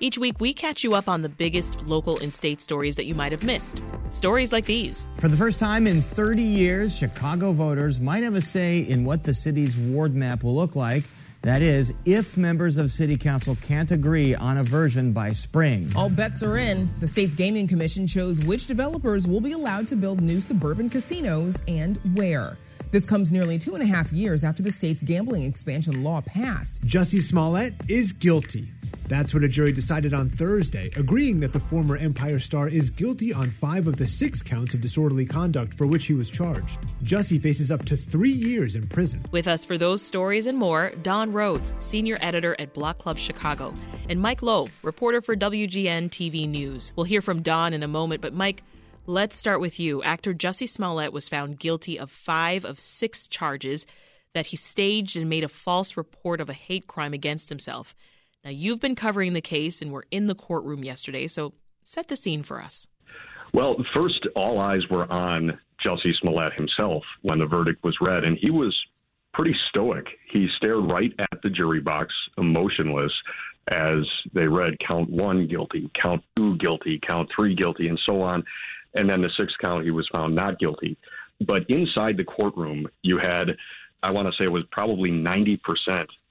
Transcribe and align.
Each 0.00 0.16
week, 0.16 0.38
we 0.40 0.52
catch 0.52 0.84
you 0.84 0.94
up 0.94 1.08
on 1.08 1.22
the 1.22 1.28
biggest 1.28 1.82
local 1.82 2.18
and 2.20 2.32
state 2.32 2.60
stories 2.60 2.94
that 2.96 3.06
you 3.06 3.14
might 3.14 3.32
have 3.32 3.42
missed. 3.42 3.82
Stories 4.10 4.52
like 4.52 4.64
these. 4.64 5.08
For 5.18 5.26
the 5.26 5.36
first 5.36 5.58
time 5.58 5.88
in 5.88 6.02
30 6.02 6.40
years, 6.40 6.96
Chicago 6.96 7.52
voters 7.52 7.98
might 7.98 8.22
have 8.22 8.36
a 8.36 8.40
say 8.40 8.78
in 8.80 9.04
what 9.04 9.24
the 9.24 9.34
city's 9.34 9.76
ward 9.76 10.14
map 10.14 10.44
will 10.44 10.54
look 10.54 10.76
like. 10.76 11.02
That 11.42 11.62
is, 11.62 11.92
if 12.04 12.36
members 12.36 12.76
of 12.76 12.92
City 12.92 13.16
Council 13.16 13.56
can't 13.62 13.90
agree 13.90 14.36
on 14.36 14.58
a 14.58 14.64
version 14.64 15.12
by 15.12 15.32
spring. 15.32 15.90
All 15.96 16.10
bets 16.10 16.44
are 16.44 16.58
in. 16.58 16.88
The 17.00 17.08
state's 17.08 17.34
gaming 17.34 17.66
commission 17.66 18.06
shows 18.06 18.40
which 18.44 18.66
developers 18.68 19.26
will 19.26 19.40
be 19.40 19.52
allowed 19.52 19.88
to 19.88 19.96
build 19.96 20.20
new 20.20 20.40
suburban 20.40 20.90
casinos 20.90 21.60
and 21.66 21.96
where. 22.14 22.56
This 22.90 23.04
comes 23.04 23.30
nearly 23.30 23.58
two 23.58 23.74
and 23.74 23.82
a 23.82 23.86
half 23.86 24.12
years 24.12 24.42
after 24.42 24.62
the 24.62 24.72
state's 24.72 25.02
gambling 25.02 25.42
expansion 25.42 26.02
law 26.02 26.22
passed. 26.22 26.80
Jussie 26.86 27.20
Smollett 27.20 27.74
is 27.86 28.12
guilty. 28.12 28.68
That's 29.08 29.32
what 29.32 29.42
a 29.42 29.48
jury 29.48 29.72
decided 29.72 30.12
on 30.12 30.28
Thursday, 30.28 30.90
agreeing 30.96 31.40
that 31.40 31.52
the 31.52 31.60
former 31.60 31.96
Empire 31.96 32.38
star 32.38 32.68
is 32.68 32.90
guilty 32.90 33.32
on 33.32 33.50
five 33.50 33.86
of 33.86 33.96
the 33.96 34.06
six 34.06 34.42
counts 34.42 34.74
of 34.74 34.80
disorderly 34.80 35.24
conduct 35.24 35.74
for 35.74 35.86
which 35.86 36.06
he 36.06 36.14
was 36.14 36.30
charged. 36.30 36.78
Jussie 37.02 37.40
faces 37.40 37.70
up 37.70 37.84
to 37.86 37.96
three 37.96 38.30
years 38.30 38.74
in 38.74 38.86
prison. 38.88 39.24
With 39.30 39.48
us 39.48 39.64
for 39.64 39.78
those 39.78 40.02
stories 40.02 40.46
and 40.46 40.58
more, 40.58 40.90
Dawn 41.02 41.32
Rhodes, 41.32 41.72
senior 41.78 42.18
editor 42.20 42.56
at 42.58 42.74
Block 42.74 42.98
Club 42.98 43.18
Chicago, 43.18 43.72
and 44.08 44.20
Mike 44.20 44.42
Lowe, 44.42 44.68
reporter 44.82 45.20
for 45.20 45.36
WGN 45.36 46.10
TV 46.10 46.48
News. 46.48 46.92
We'll 46.96 47.04
hear 47.04 47.22
from 47.22 47.42
Dawn 47.42 47.72
in 47.72 47.82
a 47.82 47.88
moment, 47.88 48.20
but 48.20 48.34
Mike, 48.34 48.62
let's 49.06 49.36
start 49.36 49.60
with 49.60 49.80
you. 49.80 50.02
Actor 50.02 50.34
Jussie 50.34 50.68
Smollett 50.68 51.12
was 51.12 51.28
found 51.28 51.58
guilty 51.58 51.98
of 51.98 52.10
five 52.10 52.64
of 52.64 52.78
six 52.78 53.26
charges 53.26 53.86
that 54.34 54.46
he 54.46 54.56
staged 54.56 55.16
and 55.16 55.28
made 55.28 55.44
a 55.44 55.48
false 55.48 55.96
report 55.96 56.40
of 56.40 56.50
a 56.50 56.54
hate 56.54 56.86
crime 56.86 57.14
against 57.14 57.48
himself. 57.48 57.94
Now, 58.44 58.50
you've 58.50 58.80
been 58.80 58.94
covering 58.94 59.32
the 59.32 59.40
case 59.40 59.82
and 59.82 59.92
were 59.92 60.06
in 60.10 60.26
the 60.26 60.34
courtroom 60.34 60.84
yesterday, 60.84 61.26
so 61.26 61.54
set 61.82 62.08
the 62.08 62.16
scene 62.16 62.42
for 62.42 62.62
us. 62.62 62.86
Well, 63.52 63.76
first, 63.96 64.26
all 64.36 64.60
eyes 64.60 64.82
were 64.90 65.10
on 65.10 65.58
Jussie 65.84 66.14
Smollett 66.20 66.52
himself 66.54 67.02
when 67.22 67.38
the 67.38 67.46
verdict 67.46 67.82
was 67.82 67.96
read, 68.00 68.24
and 68.24 68.36
he 68.40 68.50
was 68.50 68.76
pretty 69.34 69.54
stoic. 69.68 70.06
He 70.32 70.48
stared 70.56 70.90
right 70.92 71.12
at 71.18 71.42
the 71.42 71.50
jury 71.50 71.80
box, 71.80 72.14
emotionless, 72.36 73.12
as 73.70 73.98
they 74.32 74.46
read 74.46 74.74
count 74.88 75.10
one 75.10 75.46
guilty, 75.46 75.90
count 76.02 76.22
two 76.36 76.56
guilty, 76.58 77.00
count 77.08 77.28
three 77.34 77.54
guilty, 77.54 77.88
and 77.88 78.00
so 78.08 78.22
on. 78.22 78.42
And 78.94 79.08
then 79.08 79.20
the 79.20 79.30
sixth 79.38 79.56
count, 79.62 79.84
he 79.84 79.90
was 79.90 80.08
found 80.14 80.34
not 80.34 80.58
guilty. 80.58 80.96
But 81.46 81.66
inside 81.68 82.16
the 82.16 82.24
courtroom, 82.24 82.88
you 83.02 83.18
had, 83.18 83.56
I 84.02 84.10
want 84.12 84.28
to 84.28 84.32
say 84.38 84.44
it 84.44 84.52
was 84.52 84.64
probably 84.70 85.10
90% 85.10 85.58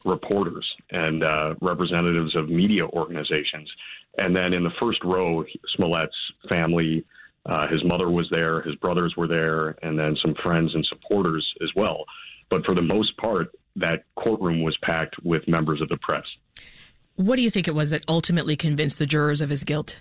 reporters 0.05 0.65
and 0.89 1.23
uh, 1.23 1.55
representatives 1.61 2.35
of 2.35 2.49
media 2.49 2.85
organizations. 2.85 3.69
And 4.17 4.35
then 4.35 4.53
in 4.53 4.63
the 4.63 4.71
first 4.81 5.03
row, 5.03 5.43
Smollett's 5.75 6.15
family, 6.49 7.05
uh, 7.45 7.67
his 7.67 7.83
mother 7.83 8.09
was 8.09 8.27
there, 8.31 8.61
his 8.61 8.75
brothers 8.75 9.15
were 9.15 9.27
there, 9.27 9.75
and 9.83 9.97
then 9.99 10.15
some 10.21 10.33
friends 10.43 10.73
and 10.73 10.85
supporters 10.85 11.45
as 11.61 11.69
well. 11.75 12.05
But 12.49 12.65
for 12.65 12.73
the 12.73 12.81
most 12.81 13.17
part, 13.17 13.49
that 13.75 14.03
courtroom 14.15 14.63
was 14.63 14.77
packed 14.81 15.15
with 15.23 15.47
members 15.47 15.81
of 15.81 15.89
the 15.89 15.97
press. 15.97 16.25
What 17.15 17.35
do 17.35 17.41
you 17.41 17.49
think 17.49 17.67
it 17.67 17.75
was 17.75 17.89
that 17.89 18.03
ultimately 18.07 18.55
convinced 18.55 18.99
the 18.99 19.05
jurors 19.05 19.41
of 19.41 19.49
his 19.49 19.63
guilt? 19.63 19.97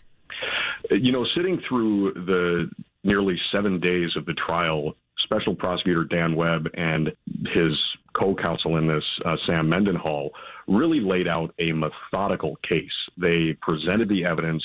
You 0.91 1.13
know, 1.13 1.27
sitting 1.35 1.61
through 1.69 2.13
the 2.13 2.71
nearly 3.03 3.39
seven 3.55 3.81
days 3.81 4.11
of 4.17 4.27
the 4.27 4.35
trial, 4.35 4.97
Special 5.27 5.55
Prosecutor 5.55 6.05
Dan 6.05 6.37
Webb 6.37 6.69
and 6.75 7.13
his 7.53 7.73
co-counsel 8.15 8.77
in 8.79 8.87
this, 8.87 9.05
uh, 9.25 9.37
Sam 9.49 9.69
Mendenhall, 9.69 10.31
really 10.69 11.01
laid 11.01 11.29
out 11.29 11.53
a 11.59 11.73
methodical 11.73 12.57
case. 12.69 12.97
They 13.19 13.57
presented 13.61 14.09
the 14.09 14.25
evidence, 14.25 14.65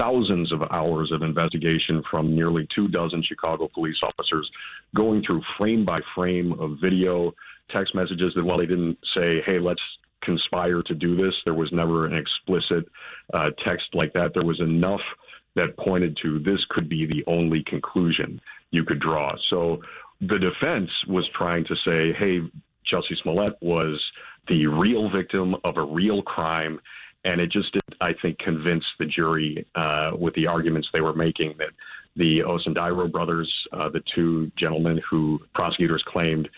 thousands 0.00 0.52
of 0.52 0.62
hours 0.72 1.12
of 1.12 1.22
investigation 1.22 2.02
from 2.10 2.34
nearly 2.34 2.66
two 2.74 2.88
dozen 2.88 3.22
Chicago 3.22 3.68
police 3.72 3.98
officers, 4.02 4.50
going 4.96 5.22
through 5.22 5.42
frame 5.58 5.84
by 5.84 6.00
frame 6.14 6.52
of 6.54 6.78
video, 6.82 7.32
text 7.74 7.94
messages 7.94 8.32
that 8.34 8.44
while 8.44 8.58
they 8.58 8.66
didn't 8.66 8.98
say, 9.16 9.42
"Hey, 9.46 9.58
let's 9.58 9.82
conspire 10.22 10.82
to 10.82 10.94
do 10.94 11.14
this," 11.16 11.34
there 11.44 11.54
was 11.54 11.70
never 11.72 12.06
an 12.06 12.14
explicit 12.14 12.88
uh, 13.34 13.50
text 13.66 13.86
like 13.94 14.12
that. 14.14 14.32
There 14.34 14.46
was 14.46 14.60
enough 14.60 15.02
that 15.56 15.76
pointed 15.76 16.16
to 16.22 16.38
this 16.40 16.64
could 16.70 16.88
be 16.88 17.06
the 17.06 17.24
only 17.26 17.62
conclusion 17.64 18.40
you 18.70 18.84
could 18.84 19.00
draw. 19.00 19.34
So 19.48 19.80
the 20.20 20.38
defense 20.38 20.90
was 21.08 21.28
trying 21.36 21.64
to 21.64 21.74
say, 21.88 22.12
hey, 22.12 22.40
Jussie 22.92 23.16
Smollett 23.22 23.54
was 23.60 24.00
the 24.48 24.66
real 24.66 25.10
victim 25.10 25.54
of 25.64 25.76
a 25.76 25.84
real 25.84 26.22
crime. 26.22 26.80
And 27.24 27.40
it 27.40 27.50
just, 27.50 27.76
I 28.00 28.12
think, 28.22 28.38
convinced 28.38 28.86
the 28.98 29.06
jury 29.06 29.66
uh, 29.74 30.12
with 30.18 30.34
the 30.34 30.46
arguments 30.46 30.88
they 30.92 31.00
were 31.02 31.14
making 31.14 31.54
that 31.58 31.70
the 32.16 32.40
Osundairo 32.40 33.10
brothers, 33.10 33.52
uh, 33.72 33.88
the 33.88 34.02
two 34.14 34.50
gentlemen 34.58 35.00
who 35.08 35.38
prosecutors 35.54 36.02
claimed 36.06 36.48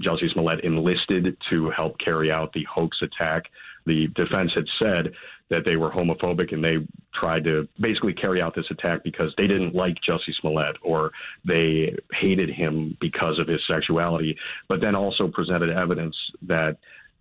Jussie 0.00 0.32
Smollett 0.32 0.64
enlisted 0.64 1.36
to 1.50 1.70
help 1.76 1.98
carry 1.98 2.32
out 2.32 2.52
the 2.52 2.64
hoax 2.72 2.98
attack. 3.02 3.44
The 3.86 4.08
defense 4.14 4.50
had 4.54 4.66
said 4.82 5.12
that 5.50 5.64
they 5.66 5.76
were 5.76 5.90
homophobic 5.90 6.52
and 6.52 6.62
they 6.62 6.76
tried 7.14 7.44
to 7.44 7.68
basically 7.80 8.12
carry 8.12 8.40
out 8.40 8.54
this 8.54 8.70
attack 8.70 9.02
because 9.02 9.34
they 9.36 9.46
didn't 9.46 9.74
like 9.74 9.96
Jussie 10.08 10.34
Smollett 10.40 10.76
or 10.82 11.10
they 11.44 11.94
hated 12.12 12.50
him 12.50 12.96
because 13.00 13.38
of 13.38 13.48
his 13.48 13.60
sexuality, 13.68 14.36
but 14.68 14.80
then 14.82 14.96
also 14.96 15.28
presented 15.28 15.70
evidence 15.70 16.16
that 16.42 16.76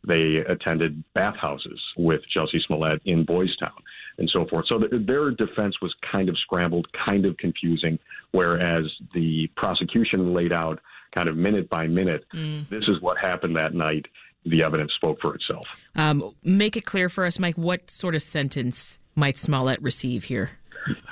they 0.08 0.38
attended 0.48 1.04
bathhouses 1.14 1.80
with 1.98 2.22
Jussie 2.38 2.62
Smollett 2.68 3.02
in 3.06 3.26
Boys 3.26 3.56
Town 3.58 3.72
and 4.18 4.30
so 4.32 4.46
forth. 4.48 4.66
So 4.72 4.80
the, 4.80 5.00
their 5.00 5.32
defense 5.32 5.76
was 5.82 5.94
kind 6.14 6.30
of 6.30 6.38
scrambled, 6.38 6.88
kind 7.08 7.26
of 7.26 7.36
confusing, 7.38 7.98
whereas 8.32 8.86
the 9.14 9.50
prosecution 9.56 10.34
laid 10.34 10.54
out 10.54 10.80
kind 11.16 11.30
of 11.30 11.38
minute 11.38 11.70
by 11.70 11.88
minute, 11.88 12.26
mm. 12.34 12.68
this 12.70 12.84
is 12.88 13.02
what 13.02 13.18
happened 13.22 13.56
that 13.56 13.74
night 13.74 14.06
the 14.46 14.64
evidence 14.64 14.92
spoke 14.96 15.20
for 15.22 15.36
itself. 15.36 15.66
Um, 15.96 16.34
make 16.44 16.78
it 16.78 16.86
clear 16.86 17.10
for 17.10 17.26
us, 17.26 17.40
Mike, 17.40 17.58
what 17.58 17.92
sort 17.92 18.16
of 18.16 18.22
sentence 18.22 18.98
might 19.16 19.38
Smollett 19.38 19.82
receive 19.82 20.26
here? 20.26 20.52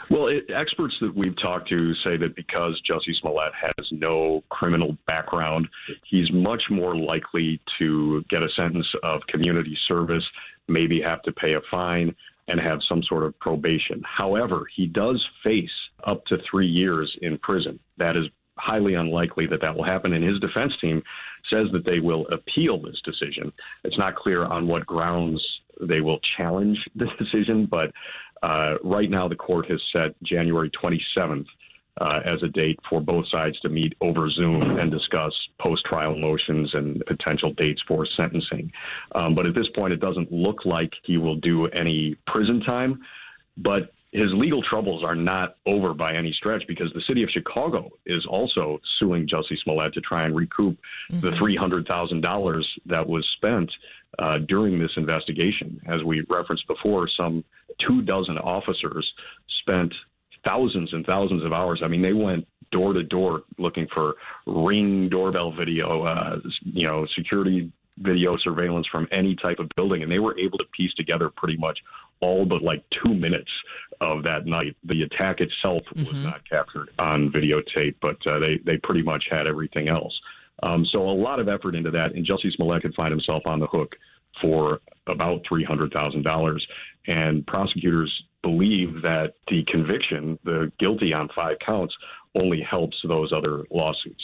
Well, 0.09 0.27
it, 0.27 0.49
experts 0.49 0.95
that 1.01 1.13
we've 1.13 1.35
talked 1.43 1.69
to 1.69 1.93
say 2.05 2.17
that 2.17 2.35
because 2.35 2.81
Jussie 2.89 3.15
Smollett 3.19 3.51
has 3.61 3.87
no 3.91 4.43
criminal 4.49 4.97
background, 5.05 5.67
he's 6.09 6.31
much 6.31 6.63
more 6.69 6.95
likely 6.95 7.59
to 7.79 8.23
get 8.29 8.43
a 8.43 8.49
sentence 8.57 8.87
of 9.03 9.21
community 9.27 9.77
service, 9.87 10.23
maybe 10.67 11.01
have 11.05 11.21
to 11.23 11.33
pay 11.33 11.53
a 11.53 11.61
fine, 11.69 12.15
and 12.47 12.61
have 12.61 12.79
some 12.89 13.03
sort 13.03 13.25
of 13.25 13.37
probation. 13.39 14.01
However, 14.05 14.65
he 14.73 14.85
does 14.87 15.23
face 15.45 15.69
up 16.05 16.25
to 16.27 16.37
three 16.49 16.67
years 16.67 17.13
in 17.21 17.37
prison. 17.39 17.79
That 17.97 18.17
is 18.17 18.27
highly 18.57 18.95
unlikely 18.95 19.47
that 19.47 19.61
that 19.61 19.75
will 19.75 19.83
happen. 19.83 20.13
And 20.13 20.23
his 20.23 20.39
defense 20.39 20.73
team 20.81 21.01
says 21.51 21.67
that 21.71 21.85
they 21.85 21.99
will 21.99 22.27
appeal 22.27 22.81
this 22.81 22.99
decision. 23.03 23.51
It's 23.83 23.97
not 23.97 24.15
clear 24.15 24.45
on 24.45 24.67
what 24.67 24.85
grounds 24.85 25.41
they 25.81 26.01
will 26.01 26.19
challenge 26.39 26.77
this 26.95 27.09
decision, 27.19 27.67
but 27.69 27.91
uh, 28.43 28.75
right 28.83 29.09
now 29.09 29.27
the 29.27 29.35
court 29.35 29.69
has 29.69 29.81
set 29.95 30.15
January 30.23 30.71
27th 30.83 31.45
uh, 31.99 32.19
as 32.25 32.41
a 32.43 32.47
date 32.49 32.79
for 32.89 33.01
both 33.01 33.25
sides 33.33 33.59
to 33.61 33.69
meet 33.69 33.93
over 34.01 34.29
Zoom 34.29 34.61
and 34.77 34.91
discuss 34.91 35.33
post 35.59 35.83
trial 35.85 36.15
motions 36.15 36.69
and 36.73 37.03
potential 37.07 37.53
dates 37.53 37.81
for 37.87 38.05
sentencing. 38.19 38.71
Um, 39.15 39.33
but 39.33 39.47
at 39.47 39.55
this 39.55 39.67
point, 39.75 39.93
it 39.93 39.99
doesn't 39.99 40.31
look 40.31 40.65
like 40.65 40.91
he 41.03 41.17
will 41.17 41.37
do 41.37 41.65
any 41.67 42.15
prison 42.27 42.61
time. 42.61 43.01
But 43.57 43.91
his 44.17 44.33
legal 44.33 44.63
troubles 44.63 45.03
are 45.03 45.15
not 45.15 45.57
over 45.67 45.93
by 45.93 46.15
any 46.15 46.31
stretch 46.33 46.63
because 46.67 46.91
the 46.93 47.03
city 47.07 47.21
of 47.21 47.29
Chicago 47.29 47.89
is 48.07 48.25
also 48.27 48.79
suing 48.97 49.27
Jussie 49.27 49.59
Smollett 49.63 49.93
to 49.93 50.01
try 50.01 50.25
and 50.25 50.35
recoup 50.35 50.75
mm-hmm. 51.11 51.19
the 51.19 51.31
$300,000 51.33 52.63
that 52.87 53.07
was 53.07 53.27
spent 53.37 53.71
uh, 54.17 54.39
during 54.47 54.79
this 54.79 54.89
investigation. 54.97 55.79
As 55.87 56.03
we 56.03 56.25
referenced 56.29 56.67
before, 56.67 57.07
some 57.15 57.43
two 57.87 58.01
dozen 58.01 58.39
officers 58.39 59.07
spent 59.61 59.93
thousands 60.47 60.93
and 60.93 61.05
thousands 61.05 61.45
of 61.45 61.53
hours. 61.53 61.81
I 61.83 61.87
mean, 61.87 62.01
they 62.01 62.13
went 62.13 62.47
door 62.71 62.93
to 62.93 63.03
door 63.03 63.43
looking 63.59 63.87
for 63.93 64.15
ring 64.47 65.09
doorbell 65.09 65.51
video, 65.51 66.03
uh, 66.03 66.37
you 66.63 66.87
know, 66.87 67.05
security 67.15 67.71
video 67.99 68.37
surveillance 68.43 68.87
from 68.91 69.07
any 69.11 69.35
type 69.35 69.59
of 69.59 69.69
building, 69.75 70.03
and 70.03 70.11
they 70.11 70.19
were 70.19 70.37
able 70.39 70.57
to 70.57 70.65
piece 70.75 70.93
together 70.95 71.29
pretty 71.35 71.57
much 71.57 71.79
all 72.19 72.45
but 72.45 72.61
like 72.61 72.83
two 73.03 73.13
minutes 73.13 73.51
of 74.01 74.23
that 74.23 74.45
night. 74.45 74.75
The 74.83 75.03
attack 75.03 75.39
itself 75.39 75.83
was 75.95 76.07
mm-hmm. 76.07 76.23
not 76.23 76.47
captured 76.49 76.89
on 76.99 77.31
videotape, 77.31 77.95
but 78.01 78.17
uh, 78.29 78.39
they 78.39 78.59
they 78.65 78.77
pretty 78.77 79.03
much 79.03 79.25
had 79.29 79.47
everything 79.47 79.87
else. 79.87 80.19
Um, 80.63 80.85
so 80.91 81.01
a 81.01 81.11
lot 81.11 81.39
of 81.39 81.47
effort 81.47 81.75
into 81.75 81.91
that, 81.91 82.13
and 82.15 82.25
Jussie 82.27 82.51
Smollett 82.55 82.81
could 82.81 82.95
find 82.95 83.11
himself 83.11 83.43
on 83.45 83.59
the 83.59 83.67
hook 83.67 83.95
for 84.41 84.79
about 85.07 85.41
three 85.47 85.63
hundred 85.63 85.93
thousand 85.93 86.23
dollars. 86.23 86.65
And 87.07 87.45
prosecutors 87.47 88.11
believe 88.41 89.01
that 89.03 89.33
the 89.47 89.63
conviction, 89.71 90.37
the 90.43 90.71
guilty 90.79 91.13
on 91.13 91.29
five 91.35 91.57
counts, 91.65 91.95
only 92.39 92.61
helps 92.69 92.97
those 93.07 93.31
other 93.31 93.63
lawsuits. 93.71 94.23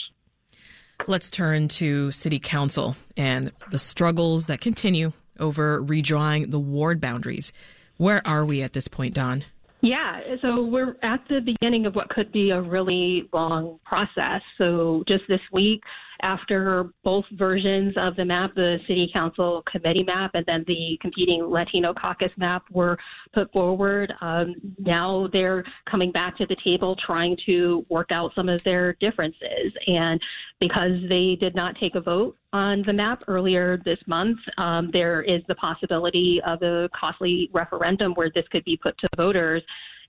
Let's 1.06 1.30
turn 1.30 1.68
to 1.68 2.12
City 2.12 2.38
Council 2.38 2.96
and 3.16 3.52
the 3.70 3.78
struggles 3.78 4.46
that 4.46 4.60
continue 4.60 5.12
over 5.40 5.82
redrawing 5.82 6.50
the 6.50 6.60
ward 6.60 7.00
boundaries. 7.00 7.52
Where 7.96 8.26
are 8.26 8.44
we 8.44 8.62
at 8.62 8.72
this 8.72 8.88
point, 8.88 9.14
Dawn? 9.14 9.44
Yeah, 9.80 10.20
so 10.40 10.64
we're 10.64 10.96
at 11.02 11.20
the 11.28 11.40
beginning 11.40 11.84
of 11.84 11.94
what 11.94 12.08
could 12.08 12.32
be 12.32 12.50
a 12.50 12.60
really 12.60 13.28
long 13.34 13.78
process. 13.84 14.40
So 14.56 15.04
just 15.06 15.24
this 15.28 15.40
week, 15.52 15.82
after 16.22 16.90
both 17.02 17.24
versions 17.32 17.94
of 17.96 18.16
the 18.16 18.24
map, 18.24 18.54
the 18.54 18.78
city 18.86 19.10
council 19.12 19.62
committee 19.70 20.02
map 20.02 20.32
and 20.34 20.44
then 20.46 20.64
the 20.66 20.98
competing 21.00 21.44
Latino 21.44 21.92
caucus 21.92 22.32
map 22.36 22.64
were 22.70 22.96
put 23.32 23.52
forward, 23.52 24.12
um, 24.20 24.54
now 24.78 25.28
they're 25.32 25.64
coming 25.90 26.12
back 26.12 26.36
to 26.38 26.46
the 26.46 26.56
table 26.64 26.96
trying 27.04 27.36
to 27.46 27.84
work 27.88 28.10
out 28.10 28.32
some 28.34 28.48
of 28.48 28.62
their 28.64 28.94
differences. 28.94 29.72
And 29.86 30.20
because 30.60 30.92
they 31.08 31.36
did 31.40 31.54
not 31.54 31.76
take 31.78 31.94
a 31.94 32.00
vote 32.00 32.36
on 32.52 32.84
the 32.86 32.92
map 32.92 33.22
earlier 33.28 33.78
this 33.84 33.98
month, 34.06 34.38
um, 34.58 34.90
there 34.92 35.22
is 35.22 35.42
the 35.48 35.54
possibility 35.56 36.40
of 36.46 36.62
a 36.62 36.88
costly 36.98 37.50
referendum 37.52 38.12
where 38.14 38.30
this 38.34 38.44
could 38.50 38.64
be 38.64 38.76
put 38.76 38.96
to 38.98 39.08
voters 39.16 39.62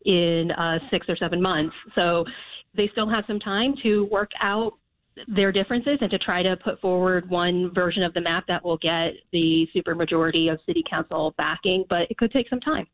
in 0.06 0.52
uh, 0.52 0.80
six 0.92 1.08
or 1.10 1.18
seven 1.18 1.42
months. 1.42 1.76
So 1.98 2.26
they 2.76 2.90
still 2.92 3.10
have 3.10 3.24
some 3.28 3.40
time 3.40 3.74
to 3.84 4.06
work 4.06 4.32
out 4.42 4.74
their 5.28 5.52
differences 5.52 5.98
and 6.02 6.12
to 6.12 6.18
try 6.18 6.44
to 6.44 6.58
put 6.58 6.80
forward 6.82 7.30
one 7.30 7.74
version 7.74 8.04
of 8.04 8.14
the 8.14 8.22
map 8.22 8.46
that 8.48 8.64
will 8.64 8.78
get 8.78 9.14
the 9.32 9.68
supermajority 9.76 10.52
of 10.52 10.60
city 10.66 10.84
council 10.90 11.34
backing, 11.38 11.86
but 11.90 12.02
it 12.10 12.18
could 12.18 12.32
take 12.32 12.50
some 12.50 12.60
time. 12.60 12.88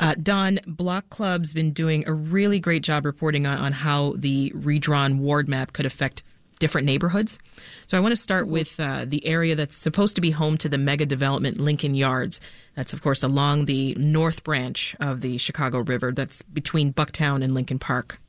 Uh, 0.00 0.14
Dawn, 0.22 0.60
Block 0.66 1.10
Club's 1.10 1.52
been 1.52 1.72
doing 1.72 2.06
a 2.06 2.12
really 2.12 2.60
great 2.60 2.82
job 2.82 3.04
reporting 3.04 3.46
on, 3.46 3.58
on 3.58 3.72
how 3.72 4.14
the 4.16 4.52
redrawn 4.54 5.18
ward 5.18 5.48
map 5.48 5.72
could 5.72 5.86
affect 5.86 6.22
different 6.58 6.86
neighborhoods. 6.86 7.38
So 7.86 7.96
I 7.96 8.00
want 8.00 8.12
to 8.12 8.16
start 8.20 8.44
mm-hmm. 8.44 8.52
with 8.52 8.80
uh, 8.80 9.04
the 9.06 9.24
area 9.26 9.54
that's 9.54 9.76
supposed 9.76 10.14
to 10.16 10.20
be 10.20 10.30
home 10.30 10.56
to 10.58 10.68
the 10.68 10.78
mega 10.78 11.06
development 11.06 11.58
Lincoln 11.58 11.94
Yards. 11.94 12.40
That's, 12.74 12.92
of 12.92 13.02
course, 13.02 13.22
along 13.22 13.64
the 13.64 13.94
north 13.94 14.44
branch 14.44 14.96
of 15.00 15.20
the 15.20 15.38
Chicago 15.38 15.80
River. 15.80 16.12
That's 16.12 16.42
between 16.42 16.92
Bucktown 16.92 17.42
and 17.42 17.54
Lincoln 17.54 17.78
Park. 17.78 18.20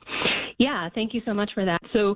Yeah, 0.60 0.90
thank 0.94 1.14
you 1.14 1.22
so 1.26 1.34
much 1.34 1.52
for 1.54 1.64
that. 1.64 1.80
So, 1.94 2.16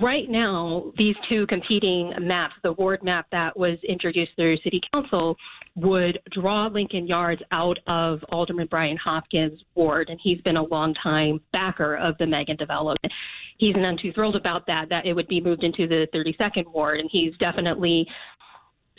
right 0.00 0.30
now, 0.30 0.92
these 0.96 1.16
two 1.28 1.44
competing 1.48 2.12
maps, 2.20 2.54
the 2.62 2.72
ward 2.74 3.02
map 3.02 3.26
that 3.32 3.58
was 3.58 3.76
introduced 3.88 4.30
through 4.36 4.58
City 4.58 4.80
Council, 4.92 5.36
would 5.74 6.20
draw 6.30 6.68
Lincoln 6.68 7.08
Yards 7.08 7.42
out 7.50 7.78
of 7.88 8.20
Alderman 8.30 8.68
Brian 8.70 8.96
Hopkins' 8.96 9.60
ward, 9.74 10.08
and 10.08 10.20
he's 10.22 10.40
been 10.42 10.56
a 10.56 10.62
long-time 10.62 11.40
backer 11.52 11.96
of 11.96 12.16
the 12.18 12.26
Megan 12.26 12.56
development. 12.56 13.12
He's 13.58 13.74
none 13.76 13.98
too 14.00 14.12
thrilled 14.12 14.36
about 14.36 14.66
that, 14.68 14.88
that 14.90 15.04
it 15.04 15.12
would 15.12 15.26
be 15.26 15.40
moved 15.40 15.64
into 15.64 15.88
the 15.88 16.06
32nd 16.14 16.72
ward, 16.72 17.00
and 17.00 17.08
he's 17.10 17.36
definitely 17.38 18.06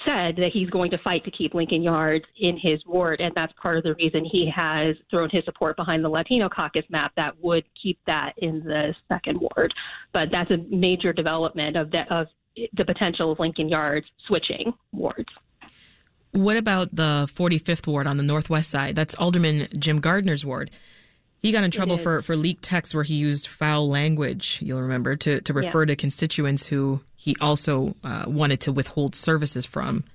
said 0.07 0.35
that 0.37 0.51
he's 0.53 0.69
going 0.69 0.91
to 0.91 0.97
fight 0.99 1.23
to 1.25 1.31
keep 1.31 1.53
Lincoln 1.53 1.81
Yards 1.81 2.25
in 2.39 2.57
his 2.57 2.79
ward, 2.85 3.19
and 3.21 3.33
that's 3.35 3.53
part 3.61 3.77
of 3.77 3.83
the 3.83 3.93
reason 3.95 4.25
he 4.25 4.51
has 4.55 4.95
thrown 5.09 5.29
his 5.31 5.43
support 5.45 5.75
behind 5.75 6.03
the 6.03 6.09
Latino 6.09 6.49
caucus 6.49 6.85
map 6.89 7.11
that 7.15 7.33
would 7.41 7.63
keep 7.81 7.99
that 8.07 8.33
in 8.37 8.59
the 8.59 8.93
second 9.07 9.39
ward. 9.39 9.73
But 10.13 10.29
that's 10.31 10.51
a 10.51 10.57
major 10.69 11.13
development 11.13 11.75
of, 11.75 11.91
the, 11.91 12.03
of 12.09 12.27
the 12.73 12.85
potential 12.85 13.31
of 13.31 13.39
Lincoln 13.39 13.69
Yards 13.69 14.05
switching 14.27 14.73
wards. 14.91 15.29
What 16.31 16.57
about 16.57 16.93
the 16.93 17.29
45th 17.33 17.87
ward 17.87 18.07
on 18.07 18.17
the 18.17 18.23
northwest 18.23 18.69
side? 18.69 18.95
That's 18.95 19.15
Alderman 19.15 19.69
Jim 19.79 20.01
Gardiner's 20.01 20.43
ward. 20.43 20.69
He 21.45 21.51
got 21.51 21.63
in 21.63 21.69
trouble 21.69 21.99
for, 21.99 22.23
for 22.23 22.35
leaked 22.35 22.63
texts 22.63 22.95
where 22.95 23.03
he 23.03 23.13
used 23.13 23.45
foul 23.45 23.87
language, 23.87 24.63
you'll 24.63 24.81
remember, 24.81 25.15
to, 25.17 25.41
to 25.41 25.53
refer 25.53 25.83
yeah. 25.83 25.89
to 25.89 25.95
constituents 25.95 26.65
who 26.65 27.01
he 27.17 27.35
also 27.39 27.93
uh, 28.03 28.23
wanted 28.25 28.61
to 28.61 28.71
withhold 28.71 29.13
services 29.13 29.63
from. 29.63 30.05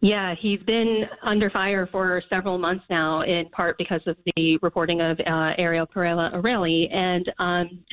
Yeah, 0.00 0.36
he's 0.40 0.60
been 0.60 1.06
under 1.24 1.50
fire 1.50 1.88
for 1.90 2.22
several 2.30 2.58
months 2.58 2.84
now, 2.88 3.22
in 3.22 3.48
part 3.48 3.76
because 3.78 4.02
of 4.06 4.16
the 4.36 4.56
reporting 4.62 5.00
of 5.00 5.18
uh, 5.18 5.54
Ariel 5.58 5.88
Parrella-Aureli. 5.88 6.94
And 6.94 7.32
um, 7.40 7.84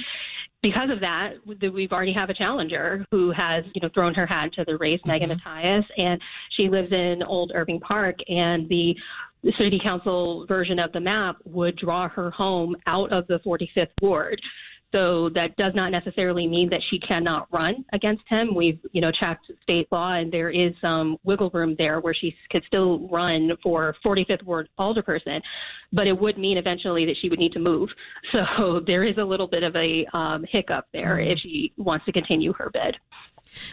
because 0.62 0.92
of 0.92 1.00
that, 1.02 1.38
we've 1.74 1.92
already 1.92 2.14
have 2.14 2.30
a 2.30 2.36
challenger 2.36 3.07
who 3.10 3.31
has, 3.31 3.64
you 3.74 3.81
know, 3.81 3.90
thrown 3.92 4.14
her 4.14 4.28
hat 4.28 4.54
to 4.54 4.66
the 4.66 4.78
race, 4.78 5.00
mm-hmm. 5.00 5.10
Megan 5.10 5.30
Matias, 5.30 5.86
and 5.98 6.22
she 6.56 6.69
lives 6.69 6.92
in 6.92 7.24
Old 7.24 7.54
Irving 7.56 7.80
Park, 7.80 8.18
and 8.30 8.69
the 8.69 8.96
the 9.44 9.54
city 9.58 9.80
council 9.82 10.46
version 10.48 10.80
of 10.80 10.92
the 10.92 11.00
map 11.00 11.38
would 11.46 11.76
draw 11.78 12.08
her 12.10 12.32
home 12.32 12.76
out 12.88 13.12
of 13.12 13.28
the 13.28 13.40
45th 13.46 13.88
ward. 14.02 14.40
So 14.94 15.30
that 15.36 15.56
does 15.56 15.74
not 15.74 15.90
necessarily 15.90 16.48
mean 16.48 16.70
that 16.70 16.82
she 16.90 17.00
cannot 17.00 17.48
run 17.52 17.86
against 17.94 18.24
him. 18.28 18.54
We've, 18.54 18.80
you 18.92 19.00
know, 19.00 19.12
checked 19.12 19.50
state 19.64 19.88
law 19.90 20.14
and 20.14 20.32
there 20.32 20.50
is 20.50 20.74
some 20.82 21.18
wiggle 21.24 21.50
room 21.54 21.76
there 21.78 22.02
where 22.02 22.14
she 22.14 22.36
could 22.50 22.64
still 22.68 23.08
run 23.08 23.52
for 23.64 23.96
45th 24.06 24.44
ward 24.44 24.68
alderperson, 24.78 25.40
but 25.94 26.08
it 26.08 26.20
would 26.20 26.38
mean 26.38 26.58
eventually 26.58 27.06
that 27.06 27.16
she 27.22 27.30
would 27.30 27.40
need 27.40 27.54
to 27.54 27.60
move. 27.60 27.90
So 28.34 28.82
there 28.86 29.06
is 29.06 29.18
a 29.18 29.24
little 29.24 29.48
bit 29.48 29.64
of 29.64 29.76
a 29.76 30.06
um, 30.14 30.46
hiccup 30.50 30.88
there 30.92 31.18
mm-hmm. 31.18 31.32
if 31.32 31.40
she 31.40 31.72
wants 31.78 32.06
to 32.06 32.12
continue 32.12 32.52
her 32.54 32.70
bid. 32.74 32.98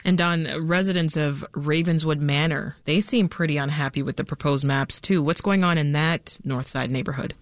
And 0.05 0.19
Dawn, 0.19 0.49
residents 0.61 1.17
of 1.17 1.45
Ravenswood 1.55 2.21
Manor, 2.21 2.77
they 2.85 3.01
seem 3.01 3.29
pretty 3.29 3.57
unhappy 3.57 4.03
with 4.03 4.17
the 4.17 4.25
proposed 4.25 4.65
maps 4.65 5.01
too. 5.01 5.23
What's 5.23 5.41
going 5.41 5.65
on 5.65 5.79
in 5.79 5.93
that 5.93 6.39
North 6.45 6.67
Side 6.67 6.91
neighborhood? 6.91 7.35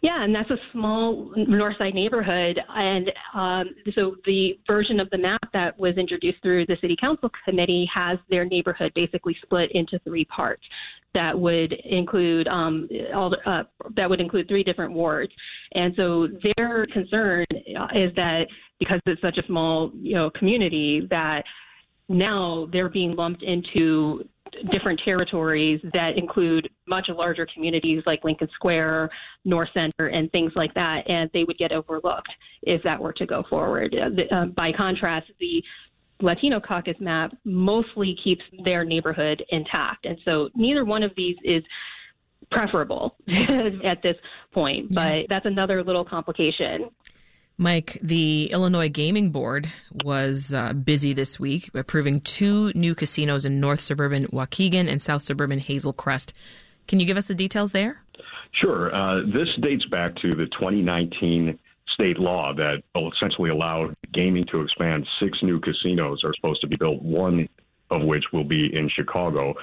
Yeah, 0.00 0.22
and 0.22 0.32
that's 0.32 0.50
a 0.50 0.58
small 0.72 1.32
north 1.36 1.76
side 1.76 1.94
neighborhood. 1.94 2.60
And 2.68 3.10
um, 3.34 3.74
so 3.96 4.14
the 4.26 4.58
version 4.66 5.00
of 5.00 5.10
the 5.10 5.18
map 5.18 5.40
that 5.52 5.78
was 5.78 5.96
introduced 5.96 6.40
through 6.40 6.66
the 6.66 6.76
city 6.80 6.96
council 7.00 7.30
committee 7.44 7.88
has 7.92 8.18
their 8.30 8.44
neighborhood 8.44 8.92
basically 8.94 9.36
split 9.42 9.72
into 9.72 9.98
three 10.00 10.24
parts 10.24 10.62
that 11.14 11.38
would 11.38 11.72
include 11.84 12.46
um, 12.48 12.88
all 13.14 13.30
the, 13.30 13.50
uh, 13.50 13.64
that 13.96 14.08
would 14.08 14.20
include 14.20 14.48
three 14.48 14.62
different 14.62 14.92
wards. 14.92 15.32
And 15.74 15.94
so 15.96 16.28
their 16.56 16.86
concern 16.86 17.46
is 17.50 18.14
that 18.16 18.46
because 18.78 19.00
it's 19.06 19.20
such 19.20 19.38
a 19.38 19.46
small 19.46 19.90
you 19.94 20.14
know 20.14 20.30
community 20.30 21.06
that 21.10 21.42
now 22.08 22.68
they're 22.72 22.88
being 22.88 23.14
lumped 23.14 23.42
into 23.42 24.24
different 24.72 25.00
territories 25.04 25.80
that 25.92 26.16
include 26.16 26.68
much 26.86 27.06
larger 27.08 27.46
communities 27.52 28.02
like 28.06 28.24
Lincoln 28.24 28.48
Square, 28.54 29.10
North 29.44 29.68
Center, 29.74 30.08
and 30.08 30.30
things 30.32 30.52
like 30.56 30.72
that, 30.74 31.08
and 31.08 31.28
they 31.34 31.44
would 31.44 31.58
get 31.58 31.70
overlooked 31.72 32.30
if 32.62 32.82
that 32.82 33.00
were 33.00 33.12
to 33.12 33.26
go 33.26 33.44
forward. 33.50 33.94
Uh, 33.94 34.34
um, 34.34 34.52
by 34.52 34.72
contrast, 34.72 35.26
the 35.38 35.62
Latino 36.20 36.60
caucus 36.60 36.96
map 37.00 37.32
mostly 37.44 38.16
keeps 38.22 38.42
their 38.64 38.84
neighborhood 38.84 39.44
intact, 39.50 40.04
and 40.04 40.18
so 40.24 40.48
neither 40.54 40.84
one 40.84 41.02
of 41.02 41.12
these 41.16 41.36
is 41.44 41.62
preferable 42.50 43.16
at 43.84 44.02
this 44.02 44.16
point, 44.52 44.92
but 44.94 45.12
yeah. 45.12 45.22
that's 45.28 45.46
another 45.46 45.84
little 45.84 46.04
complication. 46.04 46.90
Mike, 47.60 47.98
the 48.00 48.48
Illinois 48.52 48.88
Gaming 48.88 49.30
Board 49.30 49.68
was 50.04 50.54
uh, 50.54 50.72
busy 50.72 51.12
this 51.12 51.40
week 51.40 51.70
approving 51.74 52.20
two 52.20 52.72
new 52.74 52.94
casinos 52.94 53.44
in 53.44 53.58
North 53.58 53.80
Suburban 53.80 54.26
Waukegan 54.28 54.88
and 54.88 55.02
South 55.02 55.22
Suburban 55.22 55.58
Hazel 55.58 55.92
Crest. 55.92 56.32
Can 56.86 57.00
you 57.00 57.06
give 57.06 57.16
us 57.16 57.26
the 57.26 57.34
details 57.34 57.72
there? 57.72 58.00
Sure. 58.52 58.94
Uh, 58.94 59.22
this 59.26 59.48
dates 59.60 59.84
back 59.86 60.14
to 60.22 60.36
the 60.36 60.46
2019 60.46 61.58
state 61.98 62.18
law 62.18 62.52
that 62.54 62.82
will 62.94 63.10
essentially 63.12 63.50
allow 63.50 63.90
gaming 64.14 64.44
to 64.52 64.60
expand. 64.60 65.06
Six 65.20 65.38
new 65.42 65.58
casinos 65.60 66.22
are 66.22 66.32
supposed 66.34 66.60
to 66.60 66.68
be 66.68 66.76
built, 66.76 67.02
one 67.02 67.48
of 67.90 68.02
which 68.02 68.24
will 68.32 68.44
be 68.44 68.70
in 68.72 68.88
Chicago. 68.94 69.54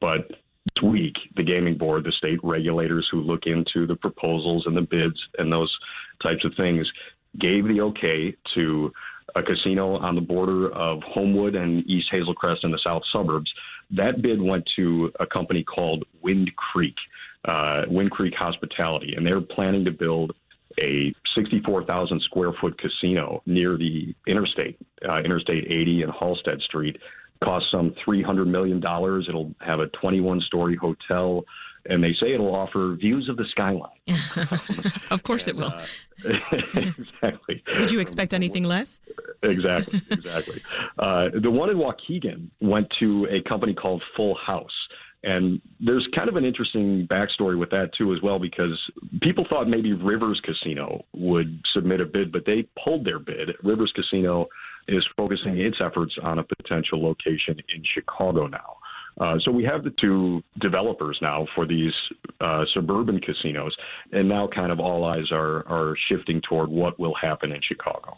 But 0.00 0.28
this 0.28 0.82
week, 0.82 1.14
the 1.36 1.42
gaming 1.42 1.78
board, 1.78 2.04
the 2.04 2.12
state 2.12 2.40
regulators 2.42 3.06
who 3.10 3.20
look 3.20 3.42
into 3.46 3.86
the 3.86 3.96
proposals 3.96 4.64
and 4.66 4.76
the 4.76 4.82
bids 4.82 5.20
and 5.38 5.52
those 5.52 5.74
types 6.22 6.44
of 6.44 6.52
things, 6.56 6.90
gave 7.38 7.66
the 7.68 7.80
okay 7.80 8.34
to 8.54 8.92
a 9.36 9.42
casino 9.42 9.96
on 9.96 10.14
the 10.14 10.20
border 10.20 10.70
of 10.72 11.00
Homewood 11.02 11.54
and 11.54 11.88
East 11.88 12.08
Hazelcrest 12.12 12.64
in 12.64 12.70
the 12.70 12.80
south 12.82 13.02
suburbs. 13.12 13.52
That 13.90 14.22
bid 14.22 14.40
went 14.40 14.68
to 14.76 15.12
a 15.20 15.26
company 15.26 15.62
called 15.62 16.04
Wind 16.22 16.50
Creek, 16.56 16.94
uh, 17.44 17.82
Wind 17.88 18.10
Creek 18.10 18.34
Hospitality, 18.34 19.14
and 19.16 19.26
they're 19.26 19.40
planning 19.40 19.84
to 19.84 19.90
build 19.90 20.32
a 20.80 21.14
64,000 21.34 22.20
square 22.22 22.52
foot 22.60 22.78
casino 22.78 23.42
near 23.46 23.76
the 23.76 24.14
interstate, 24.26 24.78
uh, 25.08 25.18
Interstate 25.18 25.66
80 25.70 26.02
and 26.02 26.12
Halsted 26.12 26.60
Street. 26.62 26.96
Costs 27.42 27.70
some 27.70 27.94
$300 28.06 28.46
million. 28.46 28.78
It'll 28.78 29.52
have 29.60 29.80
a 29.80 29.88
21 29.88 30.40
story 30.42 30.76
hotel, 30.76 31.44
and 31.86 32.02
they 32.02 32.14
say 32.20 32.32
it'll 32.32 32.54
offer 32.54 32.96
views 32.98 33.28
of 33.28 33.36
the 33.36 33.44
skyline. 33.50 33.90
of 35.10 35.22
course, 35.24 35.46
and, 35.46 35.58
it 35.58 35.60
will. 35.60 35.72
Uh, 35.72 36.60
exactly. 36.74 37.62
Would 37.78 37.90
you 37.90 38.00
expect 38.00 38.32
anything 38.32 38.64
less? 38.64 39.00
Exactly, 39.42 40.00
exactly. 40.10 40.62
uh, 40.98 41.28
the 41.42 41.50
one 41.50 41.70
in 41.70 41.76
Waukegan 41.76 42.48
went 42.60 42.86
to 43.00 43.26
a 43.30 43.46
company 43.46 43.74
called 43.74 44.02
Full 44.16 44.36
House. 44.36 44.70
And 45.24 45.60
there's 45.80 46.06
kind 46.14 46.28
of 46.28 46.36
an 46.36 46.44
interesting 46.44 47.08
backstory 47.10 47.58
with 47.58 47.70
that 47.70 47.90
too, 47.96 48.12
as 48.12 48.20
well, 48.22 48.38
because 48.38 48.78
people 49.22 49.46
thought 49.48 49.68
maybe 49.68 49.94
Rivers 49.94 50.40
Casino 50.44 51.04
would 51.14 51.60
submit 51.72 52.00
a 52.02 52.04
bid, 52.04 52.30
but 52.30 52.44
they 52.44 52.68
pulled 52.82 53.06
their 53.06 53.18
bid. 53.18 53.50
Rivers 53.62 53.92
Casino 53.96 54.46
is 54.86 55.02
focusing 55.16 55.58
its 55.58 55.78
efforts 55.80 56.14
on 56.22 56.38
a 56.38 56.44
potential 56.44 57.02
location 57.02 57.56
in 57.74 57.82
Chicago 57.94 58.46
now. 58.46 58.76
Uh, 59.20 59.36
so 59.44 59.50
we 59.50 59.64
have 59.64 59.84
the 59.84 59.92
two 60.00 60.42
developers 60.60 61.18
now 61.22 61.46
for 61.54 61.66
these 61.66 61.92
uh, 62.40 62.64
suburban 62.74 63.20
casinos, 63.20 63.74
and 64.12 64.28
now 64.28 64.48
kind 64.48 64.72
of 64.72 64.80
all 64.80 65.04
eyes 65.04 65.30
are 65.30 65.66
are 65.68 65.94
shifting 66.08 66.40
toward 66.48 66.68
what 66.68 66.98
will 66.98 67.14
happen 67.14 67.52
in 67.52 67.60
Chicago. 67.62 68.16